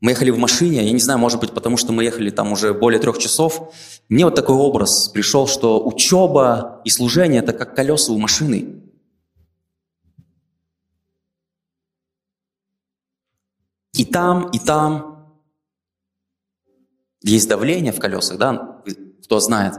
[0.00, 2.72] мы ехали в машине, я не знаю, может быть, потому что мы ехали там уже
[2.72, 3.74] более трех часов,
[4.08, 8.84] мне вот такой образ пришел, что учеба и служение– это как колеса у машины.
[13.92, 15.34] И там, и там
[17.20, 18.80] есть давление в колесах, да,
[19.24, 19.74] кто знает.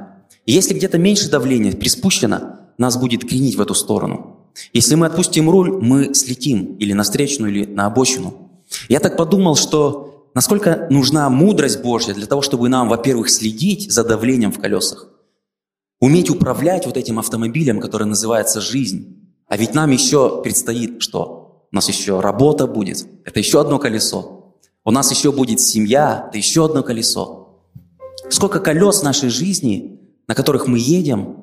[0.45, 4.39] И если где-то меньше давления приспущено, нас будет кренить в эту сторону–
[4.73, 8.51] если мы отпустим руль, мы слетим или на встречную, или на обочину.
[8.89, 14.03] Я так подумал, что насколько нужна мудрость Божья для того, чтобы нам, во-первых, следить за
[14.03, 15.07] давлением в колесах,
[15.99, 19.17] уметь управлять вот этим автомобилем, который называется жизнь.
[19.47, 21.67] А ведь нам еще предстоит что?
[21.71, 24.57] У нас еще работа будет, это еще одно колесо.
[24.83, 27.67] У нас еще будет семья, это еще одно колесо.
[28.29, 31.40] Сколько колес нашей жизни, на которых мы едем,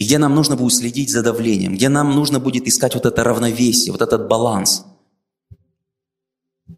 [0.00, 3.92] где нам нужно будет следить за давлением, где нам нужно будет искать вот это равновесие,
[3.92, 4.86] вот этот баланс.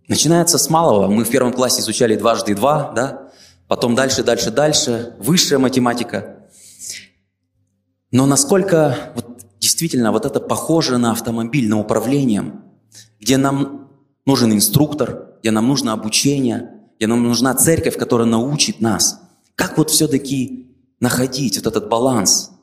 [0.08, 1.06] Начинается с малого.
[1.06, 3.30] Мы в первом классе изучали дважды два, да?
[3.68, 5.14] Потом дальше, дальше, дальше.
[5.20, 6.48] Высшая математика.
[8.10, 12.52] Но насколько вот, действительно вот это похоже на автомобиль, на управление,
[13.20, 13.88] где нам
[14.26, 19.20] нужен инструктор, где нам нужно обучение, где нам нужна церковь, которая научит нас.
[19.54, 22.48] Как вот все-таки находить вот этот баланс–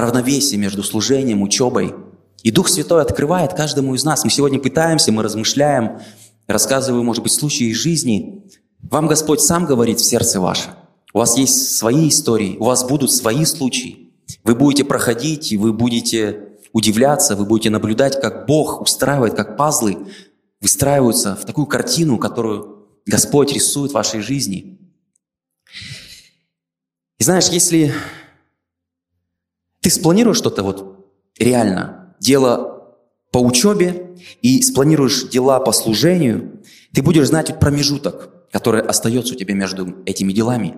[0.00, 1.94] равновесие между служением, учебой.
[2.42, 4.24] И Дух Святой открывает каждому из нас.
[4.24, 6.00] Мы сегодня пытаемся, мы размышляем,
[6.46, 8.44] рассказываю, может быть, случаи из жизни.
[8.82, 10.70] Вам Господь сам говорит в сердце ваше.
[11.12, 14.12] У вас есть свои истории, у вас будут свои случаи.
[14.44, 19.98] Вы будете проходить, и вы будете удивляться, вы будете наблюдать, как Бог устраивает, как пазлы
[20.60, 24.78] выстраиваются в такую картину, которую Господь рисует в вашей жизни.
[27.18, 27.92] И знаешь, если
[29.88, 32.94] ты спланируешь что-то вот реально дело
[33.32, 36.60] по учебе и спланируешь дела по служению,
[36.92, 40.74] ты будешь знать вот промежуток, который остается у тебя между этими делами.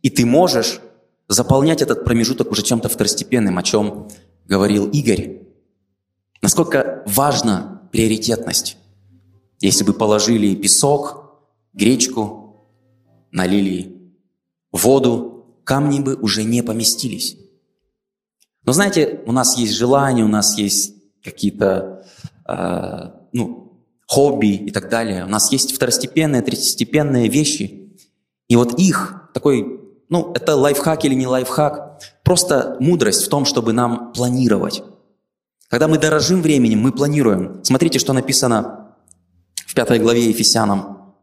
[0.00, 0.80] И ты можешь
[1.28, 4.08] заполнять этот промежуток уже чем-то второстепенным, о чем
[4.46, 5.42] говорил Игорь.
[6.40, 8.78] Насколько важна приоритетность.
[9.60, 11.42] Если бы положили песок,
[11.74, 12.66] гречку,
[13.32, 14.14] налили
[14.72, 17.36] воду, камни бы уже не поместились.
[18.66, 22.04] Но знаете, у нас есть желания, у нас есть какие-то
[22.46, 25.24] э, ну, хобби и так далее.
[25.24, 27.92] У нас есть второстепенные, третьестепенные вещи.
[28.48, 33.72] И вот их такой, ну, это лайфхак или не лайфхак, просто мудрость в том, чтобы
[33.72, 34.82] нам планировать.
[35.68, 37.60] Когда мы дорожим временем, мы планируем.
[37.64, 38.94] Смотрите, что написано
[39.54, 41.14] в пятой главе Ефесянам.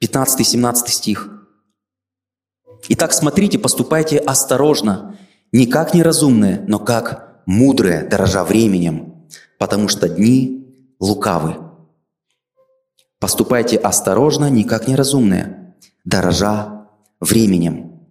[0.00, 1.37] 15-17 стих.
[2.88, 5.16] Итак, смотрите, поступайте осторожно,
[5.52, 9.26] не как неразумные, но как мудрые, дорожа временем,
[9.58, 10.66] потому что дни
[11.00, 11.56] лукавы.
[13.18, 16.86] Поступайте осторожно, не как неразумные, дорожа
[17.20, 18.06] временем.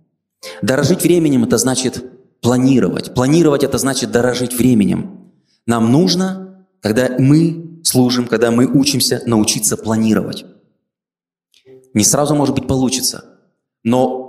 [0.62, 2.04] Дорожить временем– это значит
[2.42, 3.14] планировать.
[3.14, 5.32] Планировать– это значит дорожить временем.
[5.66, 10.46] Нам нужно, когда мы служим, когда мы учимся, научиться планировать.
[11.94, 13.26] Не сразу, может быть, получится,
[13.84, 14.27] но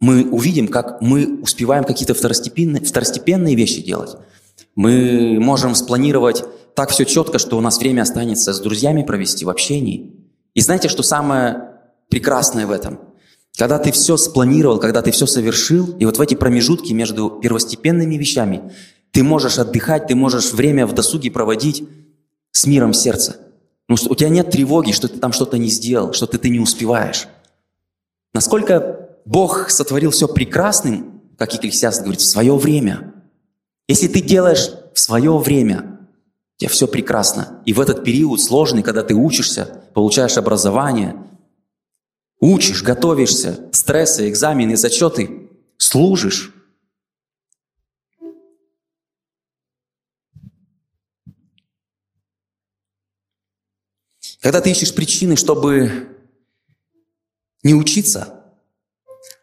[0.00, 4.16] мы увидим, как мы успеваем какие-то второстепенные, второстепенные вещи делать.
[4.74, 9.50] Мы можем спланировать так все четко, что у нас время останется с друзьями провести в
[9.50, 10.14] общении.
[10.54, 11.70] И знаете, что самое
[12.10, 13.00] прекрасное в этом?
[13.56, 18.16] Когда ты все спланировал, когда ты все совершил, и вот в эти промежутки между первостепенными
[18.16, 18.72] вещами
[19.12, 21.88] ты можешь отдыхать, ты можешь время в досуге проводить
[22.52, 23.36] с миром сердца.
[23.86, 26.50] Потому что у тебя нет тревоги, что ты там что-то не сделал, что ты, ты
[26.50, 27.28] не успеваешь.
[28.34, 33.12] Насколько Бог сотворил все прекрасным, как Екклесиаст говорит, в свое время.
[33.88, 35.98] Если ты делаешь в свое время,
[36.56, 37.60] у тебя все прекрасно.
[37.66, 41.16] И в этот период сложный, когда ты учишься, получаешь образование,
[42.38, 46.52] учишь, готовишься, стрессы, экзамены, зачеты, служишь,
[54.42, 56.16] Когда ты ищешь причины, чтобы
[57.64, 58.35] не учиться,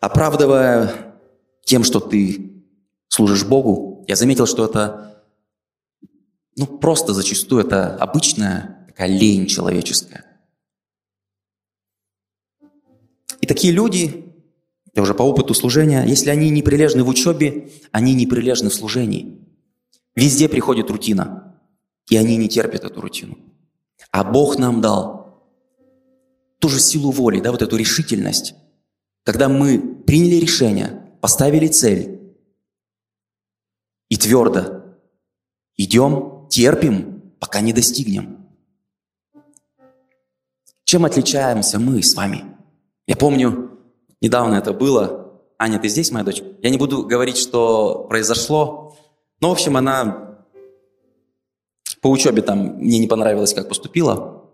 [0.03, 1.15] оправдывая
[1.63, 2.61] тем, что ты
[3.07, 5.23] служишь Богу, я заметил, что это
[6.57, 10.25] ну, просто зачастую это обычная такая лень человеческая.
[13.39, 14.25] И такие люди,
[14.93, 18.73] я уже по опыту служения, если они не прилежны в учебе, они не прилежны в
[18.73, 19.39] служении.
[20.15, 21.57] Везде приходит рутина,
[22.09, 23.37] и они не терпят эту рутину.
[24.11, 25.47] А Бог нам дал
[26.59, 28.53] ту же силу воли, да, вот эту решительность,
[29.23, 32.19] когда мы приняли решение, поставили цель
[34.09, 34.83] и твердо
[35.77, 38.47] идем, терпим, пока не достигнем.
[40.83, 42.43] Чем отличаемся мы с вами?
[43.07, 43.79] Я помню,
[44.21, 45.41] недавно это было.
[45.57, 46.43] Аня, ты здесь, моя дочь?
[46.61, 48.95] Я не буду говорить, что произошло.
[49.39, 50.37] Но, в общем, она
[52.01, 54.51] по учебе там мне не понравилось, как поступила.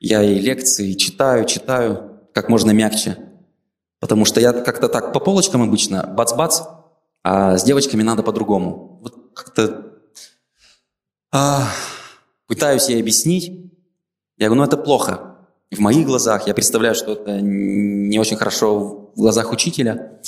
[0.00, 3.31] Я ей лекции читаю, читаю, как можно мягче.
[4.02, 6.62] Потому что я как-то так по полочкам обычно, бац-бац,
[7.22, 8.98] а с девочками надо по-другому.
[9.00, 9.92] Вот как-то
[11.30, 11.68] а,
[12.48, 13.70] пытаюсь ей объяснить.
[14.38, 15.36] Я говорю, ну это плохо.
[15.70, 20.20] в моих глазах я представляю, что это не очень хорошо в глазах учителя.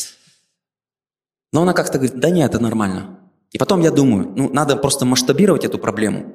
[1.52, 3.18] Но она как-то говорит, да нет, это нормально.
[3.50, 6.32] И потом я думаю, ну надо просто масштабировать эту проблему.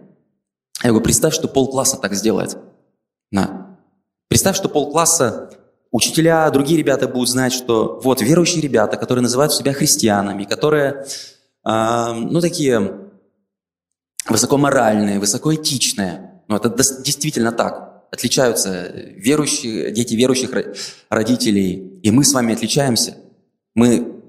[0.83, 2.57] Я говорю, представь, что полкласса так сделает.
[3.31, 3.77] На.
[4.27, 5.51] Представь, что полкласса
[5.91, 11.05] учителя, другие ребята будут знать, что вот верующие ребята, которые называют себя христианами, которые,
[11.65, 13.09] э, ну, такие
[14.27, 20.51] высокоморальные, высокоэтичные, ну, это действительно так, отличаются верующие, дети верующих
[21.09, 23.17] родителей, и мы с вами отличаемся.
[23.75, 24.21] Мы,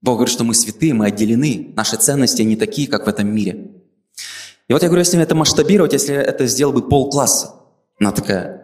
[0.00, 3.70] Бог говорит, что мы святые, мы отделены, наши ценности, не такие, как в этом мире.
[4.68, 7.54] И вот я говорю, если это масштабировать, если это сделал бы полкласса,
[7.98, 8.59] она такая,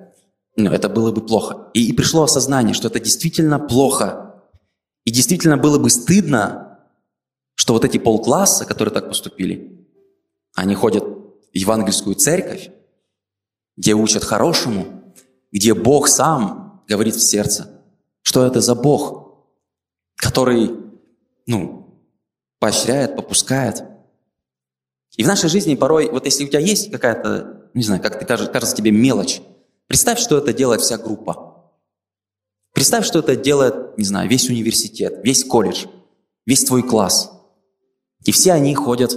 [0.56, 1.68] ну, это было бы плохо.
[1.74, 4.42] И, и пришло осознание, что это действительно плохо.
[5.04, 6.78] И действительно было бы стыдно,
[7.54, 9.86] что вот эти полкласса, которые так поступили,
[10.54, 12.70] они ходят в евангельскую церковь,
[13.76, 15.14] где учат хорошему,
[15.52, 17.82] где Бог сам говорит в сердце,
[18.22, 19.44] что это за Бог,
[20.16, 20.70] который,
[21.46, 22.00] ну,
[22.58, 23.84] поощряет, попускает.
[25.16, 28.24] И в нашей жизни порой, вот если у тебя есть какая-то, не знаю, как ты
[28.24, 29.42] кажется, кажется тебе мелочь,
[29.87, 31.72] Представь, что это делает вся группа.
[32.72, 35.87] Представь, что это делает, не знаю, весь университет, весь колледж.
[36.44, 37.33] весь твой класс.
[38.25, 39.12] И все они ходят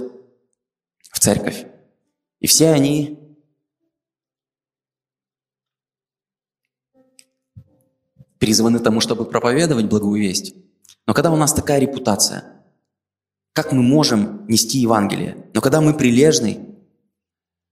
[1.12, 1.66] в церковь.
[2.40, 3.18] И все они
[8.38, 10.54] призваны тому, чтобы проповедовать благую весть.
[11.06, 12.44] Но когда у нас такая репутация,
[13.52, 15.50] как мы можем нести Евангелие?
[15.52, 16.66] Но когда мы прилежны,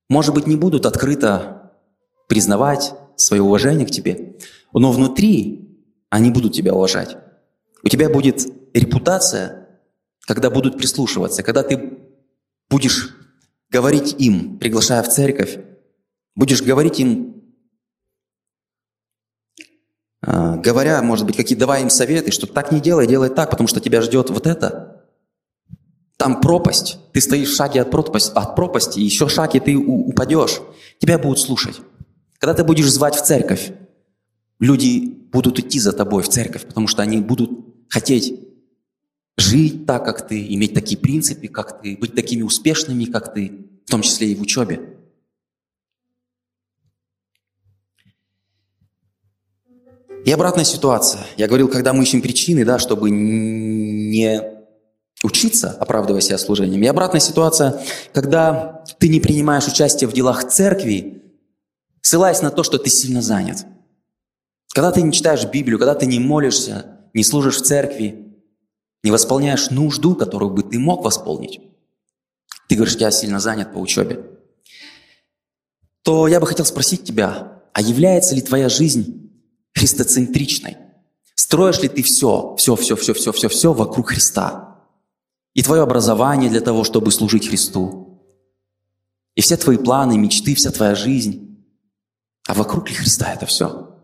[0.09, 1.68] может быть, не будут открыто
[2.29, 4.37] признавать свое уважение к тебе,
[4.73, 5.69] но внутри
[6.11, 7.17] они будут тебя уважать.
[7.83, 9.69] У тебя будет репутация,
[10.21, 11.99] когда будут прислушиваться, когда ты
[12.71, 13.17] будешь
[13.71, 15.59] говорить им, приглашая в церковь,
[16.35, 17.43] будешь говорить им,
[20.21, 23.69] а, говоря, может быть, какие давая им советы, что так не делай, делай так, потому
[23.69, 25.05] что тебя ждет вот это.
[26.17, 30.61] Там пропасть, ты стоишь в шаге от пропасти, от пропасти еще шаги ты упадешь.
[30.99, 31.81] Тебя будут слушать.
[32.39, 33.73] Когда ты будешь звать в церковь,
[34.61, 35.01] люди
[35.33, 37.51] будут идти за тобой в церковь, потому что они будут
[37.89, 38.41] хотеть
[39.37, 43.91] жить так, как ты, иметь такие принципы, как ты, быть такими успешными, как ты, в
[43.91, 44.95] том числе и в учебе.
[50.25, 51.23] И обратная ситуация.
[51.37, 54.43] Я говорил, когда мы ищем причины, да, чтобы не
[55.23, 56.83] учиться, оправдывая себя служением.
[56.83, 57.81] И обратная ситуация,
[58.13, 61.28] когда ты не принимаешь участие в делах церкви,
[62.09, 63.67] ссылаясь на то, что ты сильно занят.
[64.73, 68.35] Когда ты не читаешь Библию, когда ты не молишься, не служишь в церкви,
[69.05, 71.61] не восполняешь нужду, которую бы ты мог восполнить,
[72.67, 74.25] ты говоришь, я сильно занят по учебе,
[76.03, 79.31] то я бы хотел спросить тебя, а является ли твоя жизнь
[79.75, 80.79] христоцентричной?
[81.35, 84.79] Строишь ли ты все, все, все, все, все, все, все вокруг Христа?
[85.53, 88.23] И твое образование для того, чтобы служить Христу?
[89.35, 91.48] И все твои планы, мечты, вся твоя жизнь?
[92.49, 93.95] А вокруг ли Христа это все?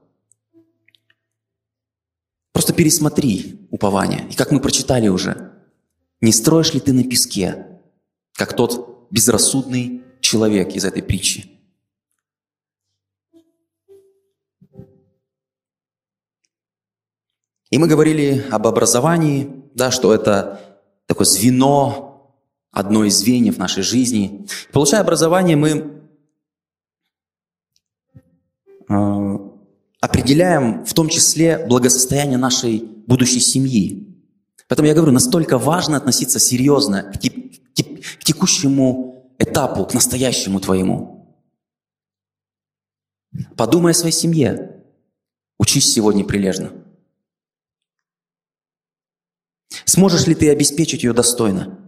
[2.53, 4.29] Просто пересмотри упование.
[4.31, 5.65] И как мы прочитали уже,
[6.21, 7.81] не строишь ли ты на песке,
[8.35, 11.59] как тот безрассудный человек из этой притчи?
[17.71, 22.31] И мы говорили об образовании, да, что это такое звено,
[22.71, 24.47] одно из звеньев нашей жизни.
[24.71, 25.95] Получая образование, мы
[28.84, 28.84] а,
[30.01, 34.23] определяем в том числе благосостояние нашей будущей семьи.
[34.69, 41.15] Поэтому я говорю, настолько важно относиться серьезно к, к текущему этапу, к настоящему твоему.
[43.57, 44.83] Подумай о своей семье.
[45.59, 46.73] Учись сегодня прилежно.
[49.85, 51.79] Сможешь ли ты обеспечить ее достойно?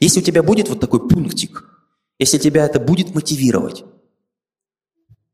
[0.00, 1.70] Если у тебя будет вот такой пунктик,
[2.18, 3.84] если тебя это будет мотивировать,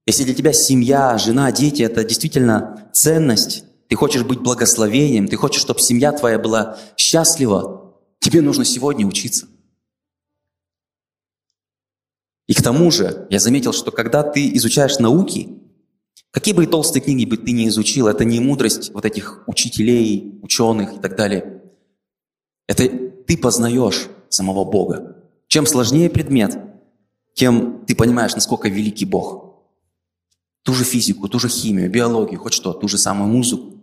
[0.07, 5.61] если для тебя семья, жена, дети– это действительно ценность, ты хочешь быть благословением, ты хочешь,
[5.61, 9.47] чтобы семья твоя была счастлива, тебе нужно сегодня учиться.
[12.47, 15.61] И к тому же, я заметил, что когда ты изучаешь науки,
[16.31, 20.95] какие бы толстые книги бы ты не изучил, это не мудрость вот этих учителей, ученых
[20.95, 21.63] и так далее.
[22.67, 25.17] Это ты познаешь самого Бога.
[25.47, 26.59] Чем сложнее предмет,
[27.35, 29.47] тем ты понимаешь, насколько великий Бог–
[30.63, 33.81] ту же физику, ту же химию, биологию, хоть что, ту же самую музыку.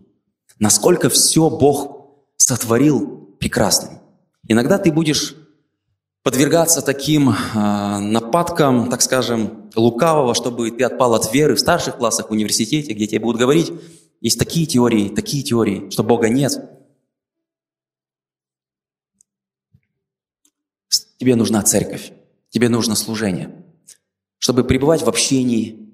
[0.59, 1.97] Насколько все Бог
[2.37, 3.99] сотворил прекрасным.
[4.47, 5.35] Иногда ты будешь
[6.23, 12.29] подвергаться таким э, нападкам, так скажем, лукавого, чтобы ты отпал от веры в старших классах
[12.29, 13.71] в университете, где тебе будут говорить,
[14.19, 16.53] есть такие теории, такие теории, что Бога нет.
[21.17, 22.11] Тебе нужна церковь,
[22.49, 23.65] тебе нужно служение,
[24.37, 25.86] чтобы пребывать в общении,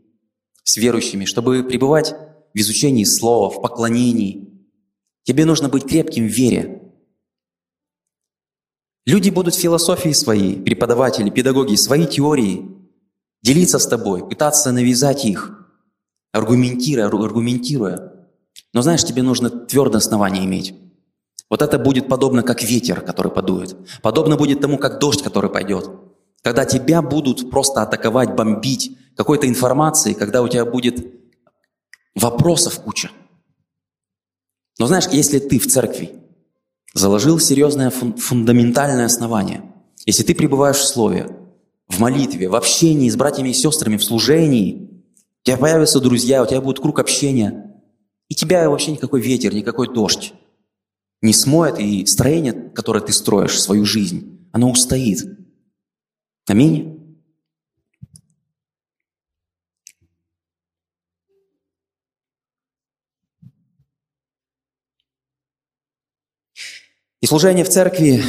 [0.63, 2.13] с верующими, чтобы пребывать
[2.53, 4.49] в изучении слова, в поклонении.
[5.23, 6.81] Тебе нужно быть крепким в вере.
[9.05, 12.69] Люди будут философии свои, преподаватели, педагоги, свои теории
[13.41, 15.67] делиться с тобой, пытаться навязать их,
[16.31, 18.13] аргументируя, аргументируя.
[18.73, 20.73] Но знаешь, тебе нужно твердое основание иметь.
[21.49, 23.75] Вот это будет подобно как ветер, который подует.
[24.01, 25.89] Подобно будет тому, как дождь, который пойдет.
[26.41, 31.05] Когда тебя будут просто атаковать, бомбить, какой-то информации, когда у тебя будет
[32.15, 33.11] вопросов куча.
[34.79, 36.11] Но знаешь, если ты в церкви
[36.93, 39.63] заложил серьезное фун- фундаментальное основание,
[40.05, 41.29] если ты пребываешь в слове,
[41.87, 45.03] в молитве, в общении с братьями и сестрами, в служении,
[45.41, 47.81] у тебя появятся друзья, у тебя будет круг общения,
[48.29, 50.33] и тебя вообще никакой ветер, никакой дождь
[51.23, 55.23] не смоет, и строение, которое ты строишь, свою жизнь, оно устоит.
[56.47, 56.99] Аминь.
[67.23, 68.21] И служение в церкви,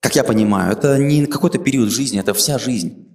[0.00, 3.06] как я понимаю, это не какой-то период жизни, это вся жизнь.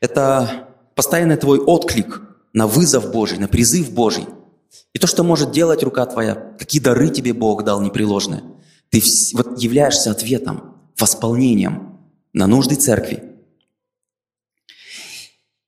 [0.00, 2.22] Это постоянный твой отклик
[2.54, 4.24] на вызов Божий, на призыв Божий.
[4.94, 8.42] И то, что может делать рука твоя, какие дары тебе Бог дал непреложные.
[8.88, 9.02] Ты
[9.34, 11.98] вот являешься ответом, восполнением
[12.32, 13.22] на нужды церкви.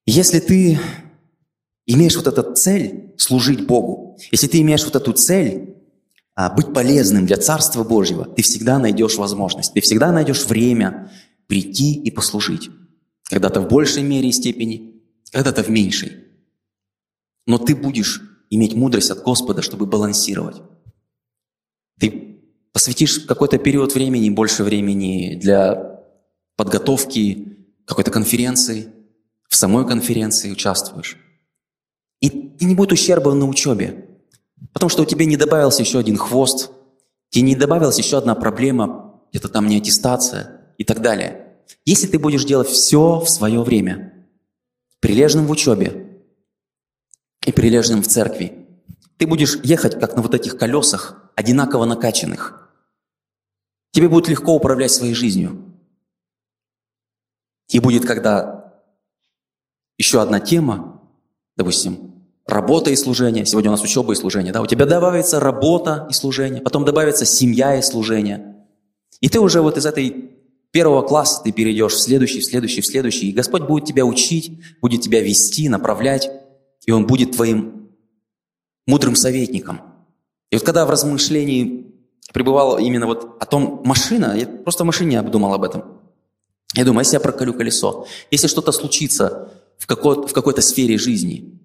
[0.07, 0.81] Если ты
[1.85, 5.76] имеешь вот эту цель служить Богу, если ты имеешь вот эту цель
[6.37, 11.11] быть полезным для Царства Божьего, ты всегда найдешь возможность, ты всегда найдешь время
[11.47, 12.71] прийти и послужить.
[13.25, 16.13] Когда-то в большей мере и степени, когда-то в меньшей.
[17.47, 18.21] Но ты будешь
[18.51, 20.61] иметь мудрость от Господа, чтобы балансировать.
[21.99, 26.03] Ты посвятишь какой-то период времени, больше времени для
[26.57, 28.93] подготовки какой-то конференции,
[29.49, 31.17] в самой конференции участвуешь.
[32.21, 34.16] И, и не будет ущерба на учебе.
[34.73, 36.71] Потому что у тебя не добавился еще один хвост,
[37.31, 41.59] тебе не добавилась еще одна проблема, где-то там не аттестация и так далее.
[41.85, 44.27] Если ты будешь делать все в свое время,
[45.01, 46.23] прилежным в учебе
[47.45, 48.67] и прилежным в церкви,
[49.19, 52.71] ты будешь ехать как на вот этих колесах, одинаково накачанных.
[53.93, 55.63] Тебе будет легко управлять своей жизнью.
[57.69, 58.75] И будет, когда
[59.99, 61.03] еще одна тема,
[61.57, 62.06] допустим,
[62.47, 63.45] работа и служение.
[63.45, 64.53] Сегодня у нас учеба и служение.
[64.53, 64.63] Да?
[64.63, 68.57] У тебя добавится работа и служение, потом добавится семья и служение.
[69.21, 70.31] И ты уже вот из этой
[70.71, 73.31] первого класса ты перейдешь в следующий, в следующий, в следующий.
[73.31, 76.31] И Господь будет тебя учить, будет тебя вести, направлять,
[76.85, 77.91] и Он будет твоим
[78.87, 79.81] мудрым советником.
[80.51, 81.95] И вот когда в размышлении
[82.33, 85.85] пребывал именно вот о том, машина, я просто в машине обдумал об этом.
[86.75, 91.56] Я думаю, если я проколю колесо, если что-то случится в, какой- в какой-то сфере жизни,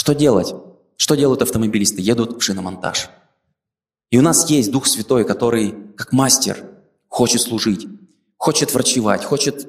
[0.00, 0.54] что делать?
[0.96, 2.00] Что делают автомобилисты?
[2.00, 3.10] Едут в шиномонтаж.
[4.10, 6.64] И у нас есть Дух Святой, который, как мастер,
[7.08, 7.86] хочет служить,
[8.38, 9.68] хочет врачевать, хочет,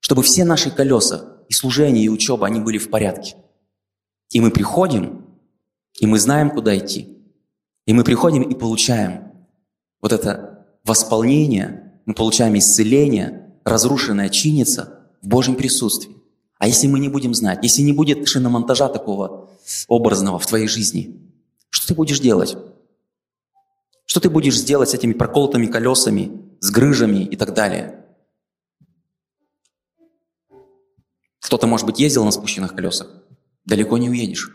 [0.00, 3.36] чтобы все наши колеса, и служение, и учеба, они были в порядке.
[4.30, 5.24] И мы приходим,
[6.00, 7.16] и мы знаем, куда идти.
[7.86, 9.30] И мы приходим и получаем
[10.02, 16.19] вот это восполнение, мы получаем исцеление, разрушенное чинится в Божьем присутствии.
[16.60, 19.48] А если мы не будем знать, если не будет шиномонтажа такого
[19.88, 21.32] образного в твоей жизни,
[21.70, 22.54] что ты будешь делать?
[24.04, 26.30] Что ты будешь делать с этими проколотыми колесами,
[26.60, 28.04] с грыжами и так далее?
[31.40, 33.08] Кто-то, может быть, ездил на спущенных колесах.
[33.64, 34.50] Далеко не уедешь.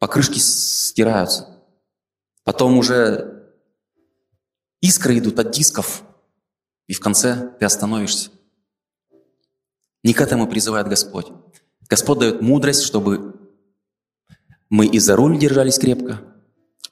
[0.00, 1.56] Покрышки стираются.
[2.42, 3.48] Потом уже
[4.80, 6.02] искры идут от дисков,
[6.88, 8.30] и в конце ты остановишься.
[10.02, 11.28] Не к этому призывает Господь.
[11.88, 13.36] Господь дает мудрость, чтобы
[14.70, 16.22] мы и за руль держались крепко,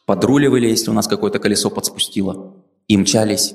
[0.04, 3.54] подруливали, если у нас какое-то колесо подспустило, и мчались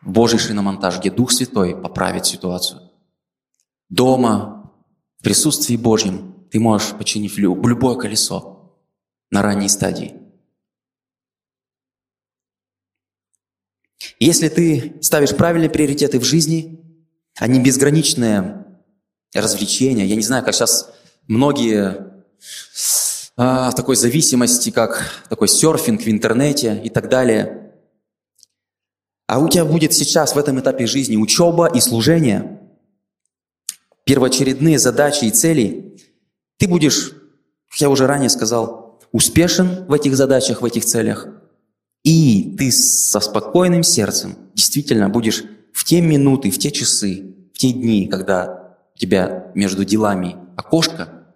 [0.00, 2.80] в Божий шиномонтаж, где Дух Святой поправит ситуацию.
[3.88, 4.72] Дома,
[5.18, 8.78] в присутствии Божьем, ты можешь починить любое колесо
[9.30, 10.14] на ранней стадии.
[14.18, 16.80] Если ты ставишь правильные приоритеты в жизни,
[17.36, 18.65] а не безграничные
[19.40, 20.06] развлечения.
[20.06, 20.90] Я не знаю, как сейчас
[21.26, 22.06] многие
[23.36, 27.72] а, в такой зависимости, как такой серфинг в интернете и так далее.
[29.26, 32.60] А у тебя будет сейчас в этом этапе жизни учеба и служение,
[34.04, 35.98] первоочередные задачи и цели.
[36.58, 37.10] Ты будешь,
[37.68, 41.26] как я уже ранее сказал, успешен в этих задачах, в этих целях.
[42.04, 47.72] И ты со спокойным сердцем действительно будешь в те минуты, в те часы, в те
[47.72, 48.65] дни, когда
[48.96, 51.26] у тебя между делами окошко,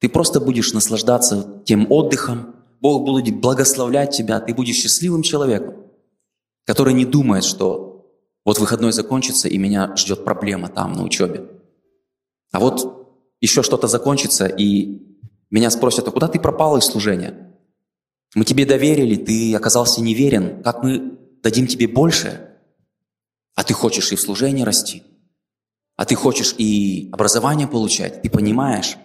[0.00, 5.76] ты просто будешь наслаждаться тем отдыхом, Бог будет благословлять тебя, ты будешь счастливым человеком,
[6.66, 8.10] который не думает, что
[8.44, 11.48] вот выходной закончится, и меня ждет проблема там на учебе.
[12.50, 13.08] А вот
[13.40, 15.00] еще что-то закончится, и
[15.50, 17.54] меня спросят, а куда ты пропал из служения?
[18.34, 20.62] Мы тебе доверили, ты оказался неверен.
[20.64, 22.56] Как мы дадим тебе больше?
[23.54, 25.04] А ты хочешь и в служении расти
[25.98, 28.96] а ты хочешь и образование получать, ты понимаешь.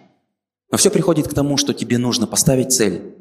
[0.70, 3.16] Но все приходит к тому, что тебе нужно поставить цель,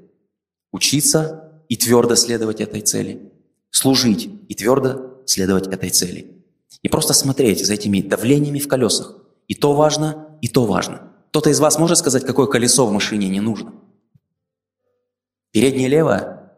[0.71, 3.33] учиться и твердо следовать этой цели,
[3.71, 6.45] служить и твердо следовать этой цели.
[6.83, 9.17] И просто смотреть за этими давлениями в колесах.
[9.47, 11.11] И то важно, и то важно.
[11.29, 13.73] Кто-то из вас может сказать, какое колесо в машине не нужно?
[15.49, 16.53] Переднее левое?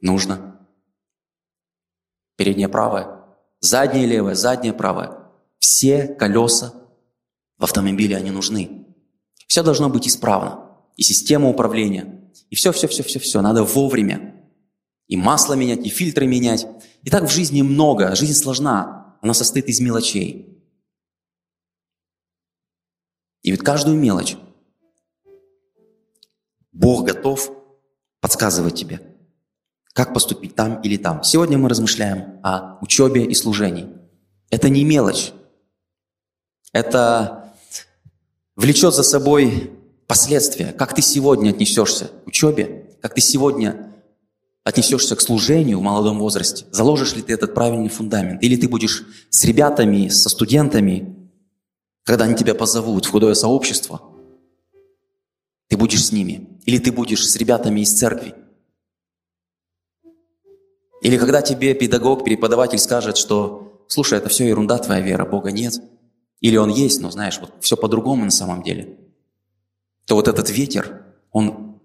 [0.00, 0.58] Нужно.
[2.34, 3.20] Переднее правое?
[3.60, 5.21] Заднее левое, заднее правое?
[5.62, 6.74] Все колеса
[7.56, 8.84] в автомобиле, они нужны.
[9.46, 10.76] Все должно быть исправно.
[10.96, 12.32] И система управления.
[12.50, 13.40] И все, все, все, все, все.
[13.40, 14.44] Надо вовремя.
[15.06, 16.66] и масло менять, и фильтры менять.
[17.04, 20.60] И так в жизни много, жизнь сложна, она состоит из мелочей.
[23.42, 24.36] И вот каждую мелочь
[26.72, 27.52] Бог готов
[28.20, 29.00] подсказывать тебе,
[29.92, 31.22] как поступить там или там.
[31.22, 33.86] Сегодня мы размышляем о учебе и служении.
[34.50, 35.32] Это не мелочь.
[36.72, 37.54] Это
[38.56, 39.70] влечет за собой
[40.06, 40.72] последствия.
[40.72, 43.92] Как ты сегодня отнесешься к учебе, как ты сегодня
[44.64, 46.66] отнесешься к служению в молодом возрасте.
[46.70, 48.42] Заложишь ли ты этот правильный фундамент?
[48.42, 51.16] Или ты будешь с ребятами, со студентами,
[52.04, 54.00] когда они тебя позовут в худое сообщество,
[55.68, 56.48] ты будешь с ними.
[56.64, 58.34] Или ты будешь с ребятами из церкви.
[61.00, 65.74] Или когда тебе педагог, преподаватель скажет, что «Слушай, это все ерунда, твоя вера, Бога нет».
[66.42, 68.98] Или Он есть, но знаешь, вот все по-другому на самом деле.
[70.06, 71.80] То вот этот ветер, он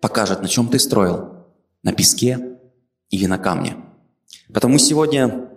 [0.00, 1.46] покажет, на чем ты строил.
[1.82, 2.58] На песке
[3.10, 3.76] или на камне.
[4.52, 5.48] Потому сегодня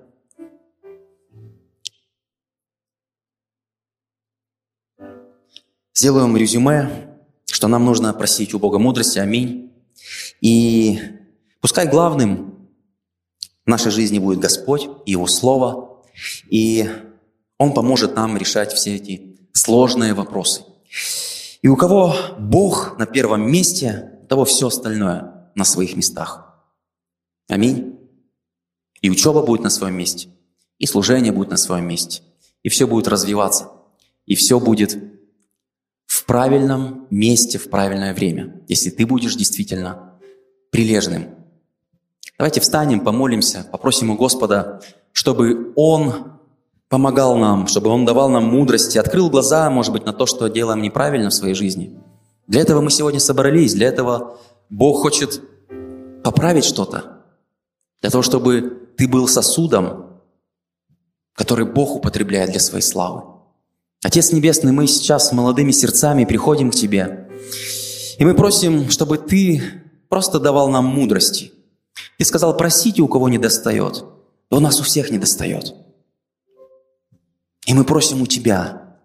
[5.93, 9.71] сделаем резюме, что нам нужно просить у Бога мудрости, аминь.
[10.41, 10.99] И
[11.61, 12.69] пускай главным
[13.65, 16.03] в нашей жизни будет Господь и Его Слово,
[16.49, 16.89] и
[17.63, 20.63] Он поможет нам решать все эти сложные вопросы.
[21.61, 26.61] И у кого Бог на первом месте, у того все остальное на своих местах.
[27.47, 27.97] Аминь.
[29.01, 30.27] И учеба будет на своем месте,
[30.77, 32.21] и служение будет на своем месте,
[32.63, 33.71] и все будет развиваться,
[34.25, 34.97] и все будет
[36.05, 40.19] в правильном месте в правильное время, если ты будешь действительно
[40.69, 41.29] прилежным.
[42.37, 44.81] Давайте встанем, помолимся, попросим у Господа,
[45.13, 46.33] чтобы Он
[46.93, 50.79] помогал нам, чтобы Он давал нам мудрости, открыл глаза, может быть, на то, что делаем
[50.83, 51.99] неправильно в своей жизни.
[52.45, 54.37] Для этого мы сегодня собрались, для этого
[54.69, 55.41] Бог хочет
[56.23, 57.23] поправить что-то,
[57.99, 60.19] для того, чтобы ты был сосудом,
[61.33, 63.23] который Бог употребляет для своей славы.
[64.03, 67.27] Отец Небесный, мы сейчас с молодыми сердцами приходим к Тебе.
[68.19, 69.63] И мы просим, чтобы Ты
[70.09, 71.53] просто давал нам мудрости.
[72.19, 74.05] Ты сказал, просите, у кого не достает.
[74.51, 75.73] Да у нас у всех не достает.
[77.65, 78.97] И мы просим у Тебя.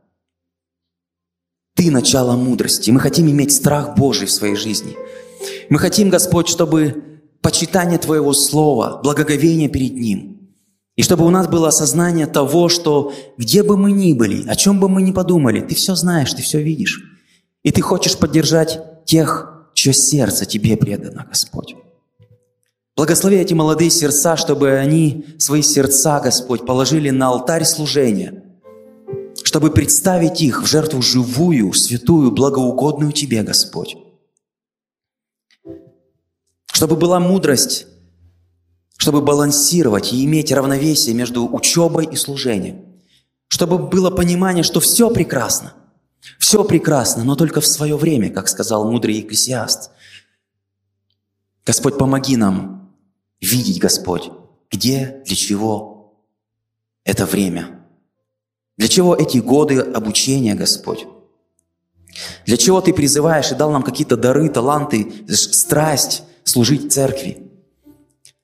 [1.75, 2.91] Ты начало мудрости.
[2.91, 4.97] Мы хотим иметь страх Божий в своей жизни.
[5.71, 10.35] Мы хотим, Господь, чтобы почитание Твоего Слова, благоговение перед Ним–
[10.99, 14.81] и чтобы у нас было осознание того, что где бы мы ни были, о чем
[14.81, 17.01] бы мы ни подумали, ты все знаешь, ты все видишь.
[17.63, 21.77] И ты хочешь поддержать тех, чье сердце тебе предано, Господь.
[22.97, 28.43] Благослови эти молодые сердца, чтобы они свои сердца, Господь, положили на алтарь служения,
[29.49, 33.97] чтобы представить их в жертву живую, святую, благоугодную Тебе, Господь.
[36.71, 37.87] Чтобы была мудрость
[38.99, 43.01] чтобы балансировать и иметь равновесие между учебой и служением.
[43.47, 45.73] Чтобы было понимание, что все прекрасно.
[46.39, 49.93] Все прекрасно, но только в свое время, как сказал мудрый экклесиаст.
[51.65, 52.93] Господь, помоги нам
[53.41, 54.31] видеть, Господь,
[54.71, 56.21] где, для чего
[57.05, 57.78] это время.
[58.79, 61.07] Для чего эти годы обучения, Господь?
[62.47, 67.39] Для чего Ты призываешь и дал нам какие-то дары, таланты, страсть служить церкви?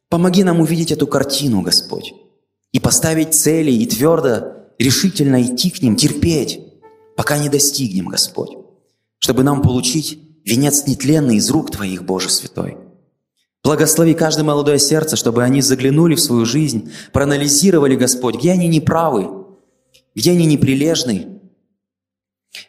[0.08, 2.14] Помоги нам увидеть эту картину, Господь,
[2.72, 6.60] и поставить цели, и твердо, решительно идти к ним, терпеть,
[7.16, 8.50] пока не достигнем, Господь,
[9.18, 12.76] чтобы нам получить венец нетленный из рук Твоих, Боже Святой.
[13.62, 19.43] Благослови каждое молодое сердце, чтобы они заглянули в свою жизнь, проанализировали, Господь, где они неправы,
[20.14, 21.40] где они неприлежны,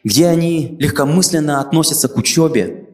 [0.03, 2.85] где они легкомысленно относятся к учебе,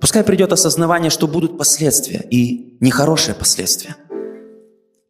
[0.00, 3.96] Пускай придет осознавание, что будут последствия, и нехорошие последствия.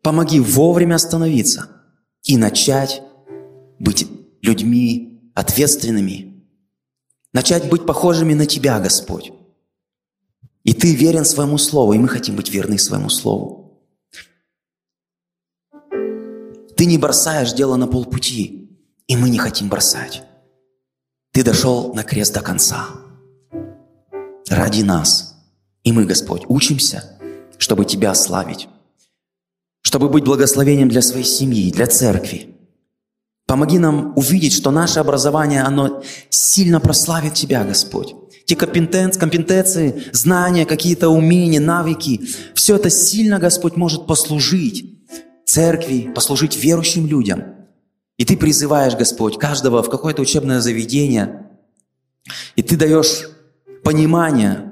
[0.03, 1.69] Помоги вовремя остановиться
[2.25, 3.03] и начать
[3.79, 4.07] быть
[4.43, 6.45] людьми ответственными,
[7.33, 9.33] начать быть похожими на Тебя, Господь.
[10.65, 13.60] И Ты верен своему Слову, и мы хотим быть верны своему Слову.
[16.81, 18.71] Ты не бросаешь дело на полпути,
[19.07, 20.23] и мы не хотим бросать.
[21.31, 22.87] Ты дошел на крест до конца
[24.49, 25.35] ради нас.
[25.85, 27.05] И мы, Господь, учимся,
[27.59, 28.71] чтобы Тебя славить,
[29.83, 32.57] чтобы быть благословением для своей семьи, для церкви.
[33.47, 38.15] Помоги нам увидеть, что наше образование, оно сильно прославит Тебя, Господь.
[38.47, 42.23] Те компетенции, знания, какие-то умения, навыки,
[42.55, 45.00] все это сильно, Господь, может послужить
[45.47, 47.45] церкви, послужить верующим людям.
[48.17, 51.51] И Ты призываешь, Господь, каждого в какое-то учебное заведение,
[52.57, 53.29] и Ты даешь
[53.83, 54.71] понимание,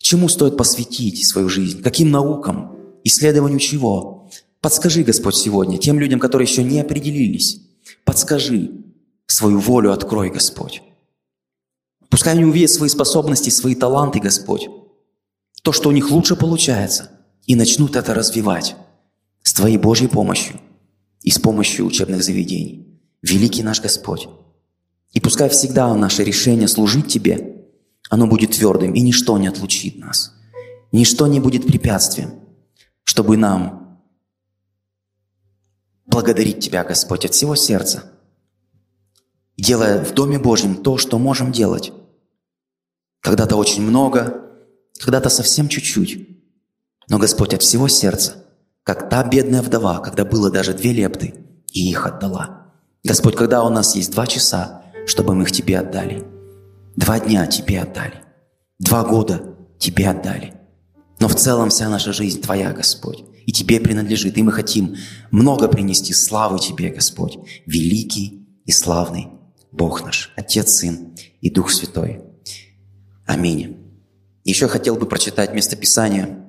[0.00, 1.82] Чему стоит посвятить свою жизнь?
[1.82, 2.74] Каким наукам?
[3.04, 4.30] Исследованию чего?
[4.60, 7.60] Подскажи, Господь, сегодня тем людям, которые еще не определились.
[8.04, 8.70] Подскажи,
[9.26, 10.82] свою волю открой, Господь.
[12.08, 14.68] Пускай они увидят свои способности, свои таланты, Господь.
[15.62, 17.10] То, что у них лучше получается.
[17.46, 18.76] И начнут это развивать
[19.42, 20.60] с Твоей Божьей помощью
[21.22, 23.00] и с помощью учебных заведений.
[23.22, 24.28] Великий наш Господь.
[25.12, 27.66] И пускай всегда наше решение служить Тебе,
[28.08, 30.34] оно будет твердым, и ничто не отлучит нас.
[30.92, 32.40] Ничто не будет препятствием,
[33.04, 34.02] чтобы нам
[36.06, 38.10] благодарить Тебя, Господь, от всего сердца,
[39.56, 41.92] делая в Доме Божьем то, что можем делать.
[43.20, 44.50] Когда-то очень много,
[44.98, 46.28] когда-то совсем чуть-чуть.
[47.08, 48.44] Но, Господь, от всего сердца,
[48.84, 51.34] как та бедная вдова, когда было даже две лепты,
[51.72, 52.72] и их отдала.
[53.04, 56.24] Господь, когда у нас есть два часа, чтобы мы их Тебе отдали.
[56.96, 58.22] Два дня Тебе отдали.
[58.78, 60.54] Два года Тебе отдали.
[61.18, 64.36] Но в целом вся наша жизнь Твоя, Господь, и Тебе принадлежит.
[64.36, 64.96] И мы хотим
[65.30, 69.28] много принести славы Тебе, Господь, великий и славный
[69.72, 72.22] Бог наш, Отец, Сын и Дух Святой.
[73.26, 73.76] Аминь.
[74.44, 76.44] Еще хотел бы прочитать местописание.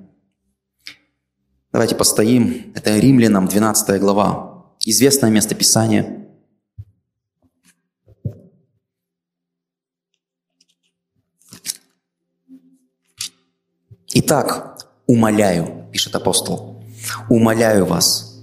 [1.72, 2.72] Давайте постоим.
[2.74, 4.64] Это Римлянам, 12 глава.
[4.84, 6.18] Известное местописание–
[14.14, 16.82] Итак, умоляю, пишет апостол,
[17.30, 18.42] умоляю вас,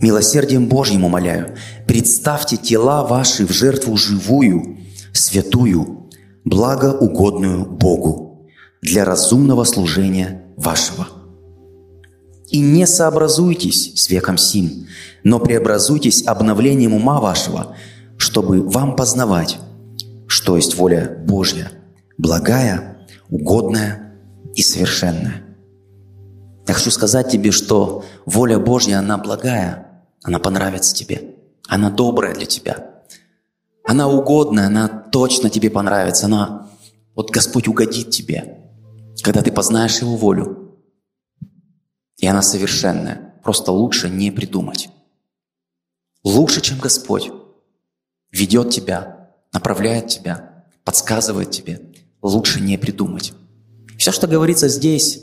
[0.00, 4.78] милосердием Божьим умоляю, представьте тела ваши в жертву живую,
[5.14, 6.10] святую,
[6.44, 8.48] благоугодную Богу
[8.82, 11.17] для разумного служения вашего.
[12.50, 14.86] И не сообразуйтесь с веком сим,
[15.22, 17.76] но преобразуйтесь обновлением ума вашего,
[18.16, 19.58] чтобы вам познавать,
[20.26, 21.70] что есть воля Божья,
[22.16, 24.14] благая, угодное
[24.54, 25.44] и совершенное.
[26.66, 31.34] Я хочу сказать тебе, что воля Божья, она благая, она понравится тебе,
[31.66, 32.86] она добрая для тебя,
[33.84, 36.68] она угодная, она точно тебе понравится, она,
[37.14, 38.58] вот Господь угодит тебе,
[39.22, 40.67] когда ты познаешь Его волю,
[42.18, 44.90] и она совершенная, просто лучше не придумать.
[46.24, 47.30] Лучше, чем Господь
[48.30, 51.80] ведет тебя, направляет тебя, подсказывает тебе,
[52.20, 53.32] лучше не придумать.
[53.96, 55.22] Все, что говорится здесь,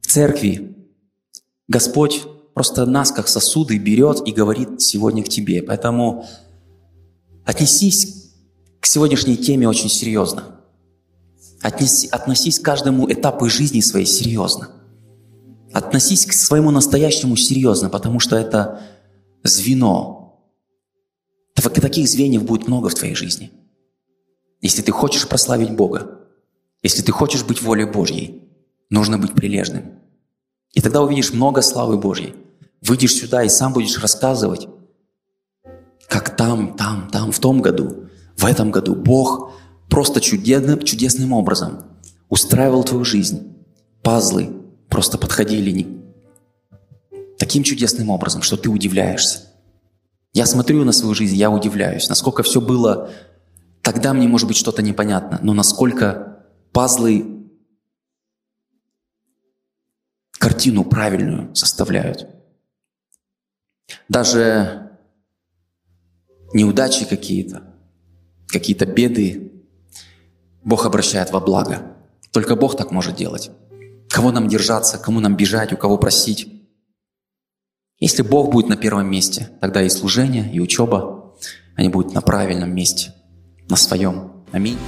[0.00, 0.76] в церкви,
[1.66, 2.22] Господь
[2.52, 5.62] просто нас, как сосуды, берет и говорит сегодня к тебе.
[5.62, 6.26] Поэтому
[7.44, 8.30] отнесись
[8.80, 10.60] к сегодняшней теме очень серьезно.
[11.62, 14.68] Отнеси, относись к каждому этапу жизни своей серьезно.
[15.74, 18.80] Относись к своему настоящему серьезно, потому что это
[19.42, 20.40] звено.
[21.56, 23.50] Таких звеньев будет много в твоей жизни.
[24.60, 26.20] Если ты хочешь прославить Бога,
[26.84, 28.48] если ты хочешь быть волей Божьей,
[28.88, 29.98] нужно быть прилежным.
[30.74, 32.36] И тогда увидишь много славы Божьей.
[32.80, 34.68] Выйдешь сюда и сам будешь рассказывать,
[36.08, 38.04] как там, там, там, в том году,
[38.36, 39.50] в этом году Бог
[39.90, 41.82] просто чудесным, чудесным образом
[42.28, 43.56] устраивал твою жизнь.
[44.02, 44.63] Пазлы
[44.94, 45.86] просто подходили не...
[47.36, 49.40] таким чудесным образом, что ты удивляешься.
[50.32, 53.10] Я смотрю на свою жизнь, я удивляюсь, насколько все было...
[53.82, 57.44] Тогда мне может быть что-то непонятно, но насколько пазлы
[60.38, 62.28] картину правильную составляют.
[64.08, 64.96] Даже
[66.52, 67.64] неудачи какие-то,
[68.46, 69.64] какие-то беды
[70.62, 71.96] Бог обращает во благо.
[72.30, 73.50] Только Бог так может делать.
[74.14, 76.46] Кого нам держаться, кому нам бежать, у кого просить.
[77.98, 81.34] Если Бог будет на первом месте, тогда и служение, и учеба,
[81.74, 83.12] они будут на правильном месте,
[83.68, 84.44] на своем.
[84.52, 84.78] Аминь.